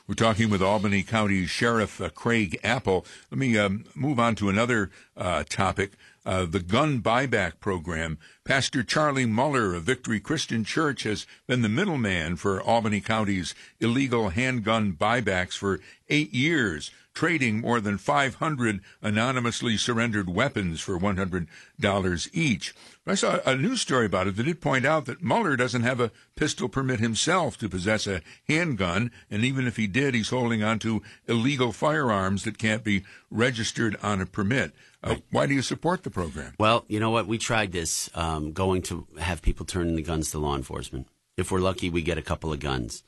We're 0.08 0.14
talking 0.14 0.52
with 0.52 0.62
Albany 0.62 1.02
County 1.02 1.48
Sheriff 1.48 2.00
uh, 2.00 2.10
Craig 2.10 2.60
Apple. 2.64 3.04
Let 3.32 3.40
me 3.40 3.58
um, 3.58 3.86
move 3.96 4.20
on 4.20 4.36
to 4.36 4.50
another 4.50 4.92
uh, 5.18 5.44
topic 5.50 5.94
uh, 6.26 6.46
the 6.46 6.60
gun 6.60 7.02
buyback 7.02 7.60
program. 7.60 8.18
Pastor 8.44 8.84
Charlie 8.84 9.26
Muller 9.26 9.74
of 9.74 9.84
Victory 9.84 10.20
Christian 10.20 10.64
Church 10.64 11.04
has 11.04 11.26
been 11.48 11.62
the 11.62 11.70
middleman 11.70 12.36
for 12.36 12.62
Albany 12.62 13.02
County's 13.02 13.56
illegal 13.80 14.30
handgun 14.30 14.94
buybacks 14.94 15.58
for 15.58 15.80
eight 16.10 16.34
years, 16.34 16.92
trading 17.13 17.62
more 17.62 17.79
than 17.79 17.98
500 17.98 18.82
anonymously 19.01 19.77
surrendered 19.77 20.29
weapons 20.29 20.82
for 20.82 21.00
$100 21.00 22.29
each. 22.34 22.74
I 23.05 23.15
saw 23.15 23.39
a 23.46 23.55
news 23.55 23.82
story 23.82 24.05
about 24.05 24.27
it 24.27 24.36
that 24.38 24.43
did 24.43 24.62
point 24.62 24.86
out 24.86 25.05
that 25.05 25.22
Muller 25.22 25.55
doesn't 25.55 25.84
have 25.84 26.00
a 26.00 26.12
pistol 26.36 26.70
permit 26.70 27.00
himself 27.00 27.58
to 27.58 27.70
possess 27.70 28.08
a 28.08 28.22
handgun, 28.48 29.12
and 29.29 29.43
even 29.43 29.67
if 29.67 29.75
he 29.75 29.88
did, 29.88 30.13
he's 30.13 30.29
holding 30.29 30.63
onto 30.63 31.01
illegal 31.27 31.72
firearms 31.72 32.43
that 32.43 32.58
can't 32.58 32.84
be 32.84 33.03
registered 33.29 33.98
on 34.01 34.22
a 34.22 34.25
permit. 34.25 34.74
Uh, 35.03 35.17
why 35.32 35.46
do 35.46 35.53
you 35.53 35.62
support 35.62 36.03
the 36.03 36.10
program? 36.10 36.53
Well, 36.58 36.86
you 36.88 37.00
know 37.00 37.12
what? 37.12 37.27
We 37.27 37.38
tried 37.38 37.74
this, 37.74 38.10
um, 38.15 38.53
going 38.53 38.82
to 38.84 39.05
have 39.20 39.41
people 39.41 39.65
turn 39.65 39.89
in 39.89 39.96
the 39.96 40.01
guns 40.01 40.32
to 40.32 40.39
law 40.39 40.55
enforcement. 40.55 41.08
If 41.36 41.51
we're 41.51 41.60
lucky, 41.60 41.89
we 41.89 42.01
get 42.01 42.17
a 42.17 42.22
couple 42.22 42.53
of 42.53 42.60
guns. 42.60 43.03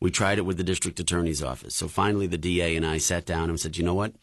We 0.00 0.10
tried 0.10 0.38
it 0.38 0.46
with 0.46 0.56
the 0.56 0.64
district 0.64 0.98
attorney's 1.00 1.42
office. 1.42 1.74
So 1.74 1.88
finally, 1.88 2.26
the 2.26 2.38
DA 2.38 2.76
and 2.76 2.86
I 2.86 2.98
sat 2.98 3.26
down 3.26 3.50
and 3.50 3.60
said, 3.60 3.76
you 3.76 3.84
know 3.84 3.94
what? 3.94 4.14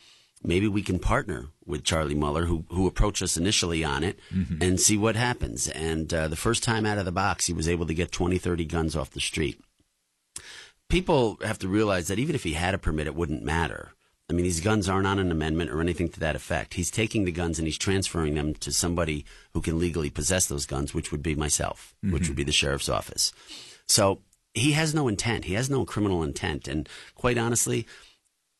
Maybe 0.44 0.68
we 0.68 0.84
can 0.84 1.00
partner 1.00 1.48
with 1.66 1.84
Charlie 1.84 2.16
Muller, 2.16 2.46
who, 2.46 2.66
who 2.70 2.88
approached 2.88 3.22
us 3.22 3.38
initially 3.38 3.84
on 3.84 4.04
it, 4.04 4.20
mm-hmm. 4.34 4.62
and 4.62 4.80
see 4.80 4.98
what 4.98 5.16
happens. 5.16 5.68
And 5.68 6.14
uh, 6.14 6.28
the 6.28 6.36
first 6.36 6.64
time 6.64 6.86
out 6.86 6.98
of 6.98 7.06
the 7.06 7.12
box, 7.12 7.48
he 7.48 7.54
was 7.54 7.68
able 7.68 7.88
to 7.88 7.94
get 7.94 8.12
20, 8.12 8.38
30 8.38 8.66
guns 8.66 8.96
off 8.96 9.12
the 9.12 9.20
street. 9.20 9.60
People 10.90 11.38
have 11.44 11.60
to 11.60 11.68
realize 11.68 12.08
that 12.08 12.20
even 12.20 12.36
if 12.36 12.44
he 12.44 12.54
had 12.54 12.74
a 12.74 12.78
permit, 12.78 13.08
it 13.08 13.16
wouldn't 13.16 13.44
matter 13.44 13.94
I 14.30 14.34
mean, 14.34 14.44
these 14.44 14.60
guns 14.60 14.90
aren't 14.90 15.08
on 15.08 15.20
an 15.20 15.32
amendment 15.32 15.72
or 15.72 15.80
anything 15.80 16.10
to 16.10 16.20
that 16.20 16.36
effect. 16.36 16.74
He's 16.74 16.92
taking 16.92 17.24
the 17.24 17.32
guns 17.32 17.60
and 17.60 17.68
he's 17.68 17.78
transferring 17.78 18.36
them 18.36 18.54
to 18.56 18.74
somebody 18.74 19.26
who 19.54 19.62
can 19.62 19.80
legally 19.80 20.10
possess 20.10 20.48
those 20.48 20.66
guns, 20.66 20.94
which 20.94 21.12
would 21.12 21.24
be 21.24 21.34
myself, 21.34 21.96
mm-hmm. 22.04 22.14
which 22.14 22.28
would 22.28 22.36
be 22.36 22.44
the 22.44 22.52
sheriff's 22.52 22.90
office. 22.90 23.32
So 23.88 24.20
he 24.58 24.74
has 24.74 24.94
no 24.94 25.08
intent. 25.08 25.46
He 25.46 25.54
has 25.54 25.70
no 25.70 25.86
criminal 25.86 26.24
intent. 26.24 26.68
And 26.68 26.88
quite 27.16 27.38
honestly, 27.38 27.88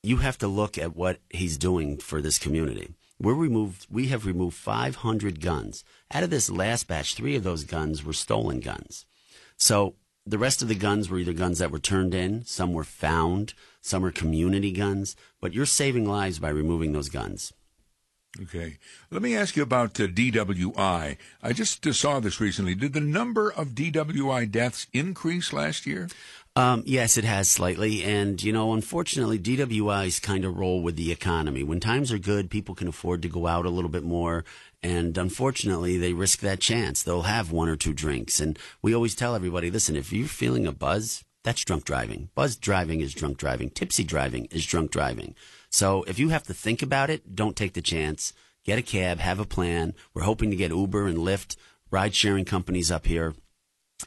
you 0.04 0.18
have 0.18 0.38
to 0.40 0.48
look 0.48 0.78
at 0.78 0.96
what 0.96 1.20
he's 1.30 1.58
doing 1.58 1.98
for 1.98 2.22
this 2.22 2.40
community. 2.40 2.94
We're 3.20 3.34
removed, 3.34 3.88
we 3.90 4.08
have 4.08 4.26
removed 4.26 4.56
500 4.56 5.42
guns. 5.42 5.84
Out 6.12 6.24
of 6.24 6.30
this 6.30 6.50
last 6.50 6.88
batch, 6.88 7.16
three 7.16 7.36
of 7.36 7.44
those 7.44 7.64
guns 7.64 8.04
were 8.04 8.14
stolen 8.14 8.60
guns. 8.60 9.06
So 9.58 9.96
the 10.26 10.38
rest 10.38 10.62
of 10.62 10.68
the 10.68 10.76
guns 10.76 11.10
were 11.10 11.18
either 11.18 11.34
guns 11.34 11.58
that 11.60 11.72
were 11.72 11.80
turned 11.80 12.14
in, 12.14 12.46
some 12.46 12.74
were 12.74 12.84
found, 12.84 13.54
some 13.82 14.06
are 14.06 14.12
community 14.12 14.72
guns, 14.72 15.16
but 15.42 15.54
you're 15.54 15.66
saving 15.66 16.08
lives 16.08 16.38
by 16.38 16.50
removing 16.50 16.92
those 16.92 17.10
guns. 17.10 17.54
Okay. 18.44 18.78
Let 19.10 19.22
me 19.22 19.36
ask 19.36 19.56
you 19.56 19.64
about 19.64 20.00
uh, 20.00 20.08
DWI. 20.08 21.18
I 21.42 21.54
just 21.54 21.86
uh, 21.88 21.94
saw 21.94 22.20
this 22.20 22.40
recently. 22.40 22.76
Did 22.76 22.94
the 22.94 23.02
number 23.02 23.52
of 23.52 23.70
DWI 23.70 24.52
deaths 24.52 24.88
increase 24.94 25.52
last 25.52 25.86
year? 25.86 26.08
Um, 26.56 26.82
yes, 26.88 27.18
it 27.18 27.24
has 27.24 27.50
slightly. 27.50 28.04
And, 28.04 28.42
you 28.42 28.52
know, 28.52 28.74
unfortunately, 28.74 29.38
DWIs 29.38 30.22
kind 30.22 30.44
of 30.44 30.58
roll 30.58 30.82
with 30.82 30.96
the 30.96 31.12
economy. 31.12 31.64
When 31.64 31.80
times 31.80 32.12
are 32.12 32.18
good, 32.18 32.50
people 32.50 32.74
can 32.74 32.88
afford 32.88 33.22
to 33.22 33.30
go 33.30 33.46
out 33.46 33.66
a 33.66 33.70
little 33.70 33.92
bit 33.92 34.04
more. 34.04 34.44
And 34.82 35.18
unfortunately, 35.18 35.98
they 35.98 36.14
risk 36.14 36.40
that 36.40 36.60
chance. 36.60 37.04
They'll 37.04 37.24
have 37.24 37.52
one 37.52 37.70
or 37.70 37.76
two 37.76 37.94
drinks. 37.94 38.40
And 38.40 38.58
we 38.82 38.94
always 38.96 39.16
tell 39.16 39.36
everybody 39.36 39.70
listen, 39.70 39.96
if 39.96 40.12
you're 40.12 40.28
feeling 40.28 40.66
a 40.66 40.72
buzz, 40.72 41.24
that's 41.44 41.64
drunk 41.64 41.86
driving. 41.86 42.30
Buzz 42.36 42.56
driving 42.56 43.02
is 43.02 43.14
drunk 43.14 43.38
driving. 43.38 43.70
Tipsy 43.70 44.04
driving 44.04 44.46
is 44.46 44.66
drunk 44.66 44.92
driving. 44.92 45.36
So 45.78 46.02
if 46.08 46.18
you 46.18 46.30
have 46.30 46.42
to 46.46 46.56
think 46.56 46.82
about 46.82 47.12
it, 47.12 47.36
don't 47.36 47.56
take 47.56 47.74
the 47.74 47.84
chance. 47.84 48.34
Get 48.66 48.80
a 48.80 48.82
cab, 48.82 49.20
have 49.20 49.40
a 49.40 49.46
plan. 49.46 49.94
We're 50.12 50.24
hoping 50.24 50.50
to 50.50 50.56
get 50.56 50.72
Uber 50.72 51.06
and 51.06 51.20
Lyft, 51.20 51.56
ride 51.92 52.16
sharing 52.16 52.46
companies 52.46 52.90
up 52.90 53.06
here, 53.06 53.36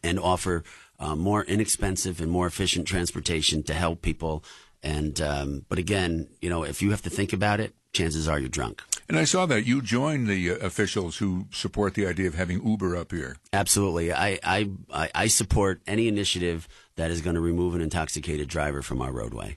and 0.03 0.19
offer 0.19 0.65
uh, 0.99 1.15
more 1.15 1.45
inexpensive 1.45 2.21
and 2.21 2.29
more 2.29 2.49
efficient 2.49 2.89
transportation 2.89 3.63
to 3.63 3.73
help 3.73 4.03
people. 4.03 4.43
And 4.83 5.21
um, 5.21 5.65
but 5.69 5.79
again, 5.79 6.27
you 6.41 6.51
know, 6.51 6.65
if 6.65 6.83
you 6.83 6.91
have 6.91 7.03
to 7.03 7.11
think 7.11 7.33
about 7.33 7.61
it, 7.61 7.73
chances 7.93 8.27
are 8.27 8.41
you're 8.41 8.49
drunk. 8.49 8.83
And 9.09 9.17
I 9.17 9.23
saw 9.23 9.47
that 9.47 9.65
you 9.65 9.81
joined 9.81 10.27
the 10.27 10.51
uh, 10.51 10.55
officials 10.57 11.19
who 11.19 11.47
support 11.53 11.95
the 11.95 12.09
idea 12.09 12.27
of 12.27 12.35
having 12.35 12.67
Uber 12.67 12.97
up 12.97 13.13
here. 13.13 13.37
Absolutely, 13.53 14.13
I 14.13 14.41
I 14.43 14.71
I 15.15 15.29
support 15.29 15.83
any 15.87 16.09
initiative 16.09 16.67
that 16.97 17.13
is 17.13 17.21
going 17.21 17.37
to 17.37 17.41
remove 17.41 17.77
an 17.77 17.81
intoxicated 17.81 18.49
driver 18.49 18.83
from 18.83 19.01
our 19.01 19.13
roadway. 19.13 19.57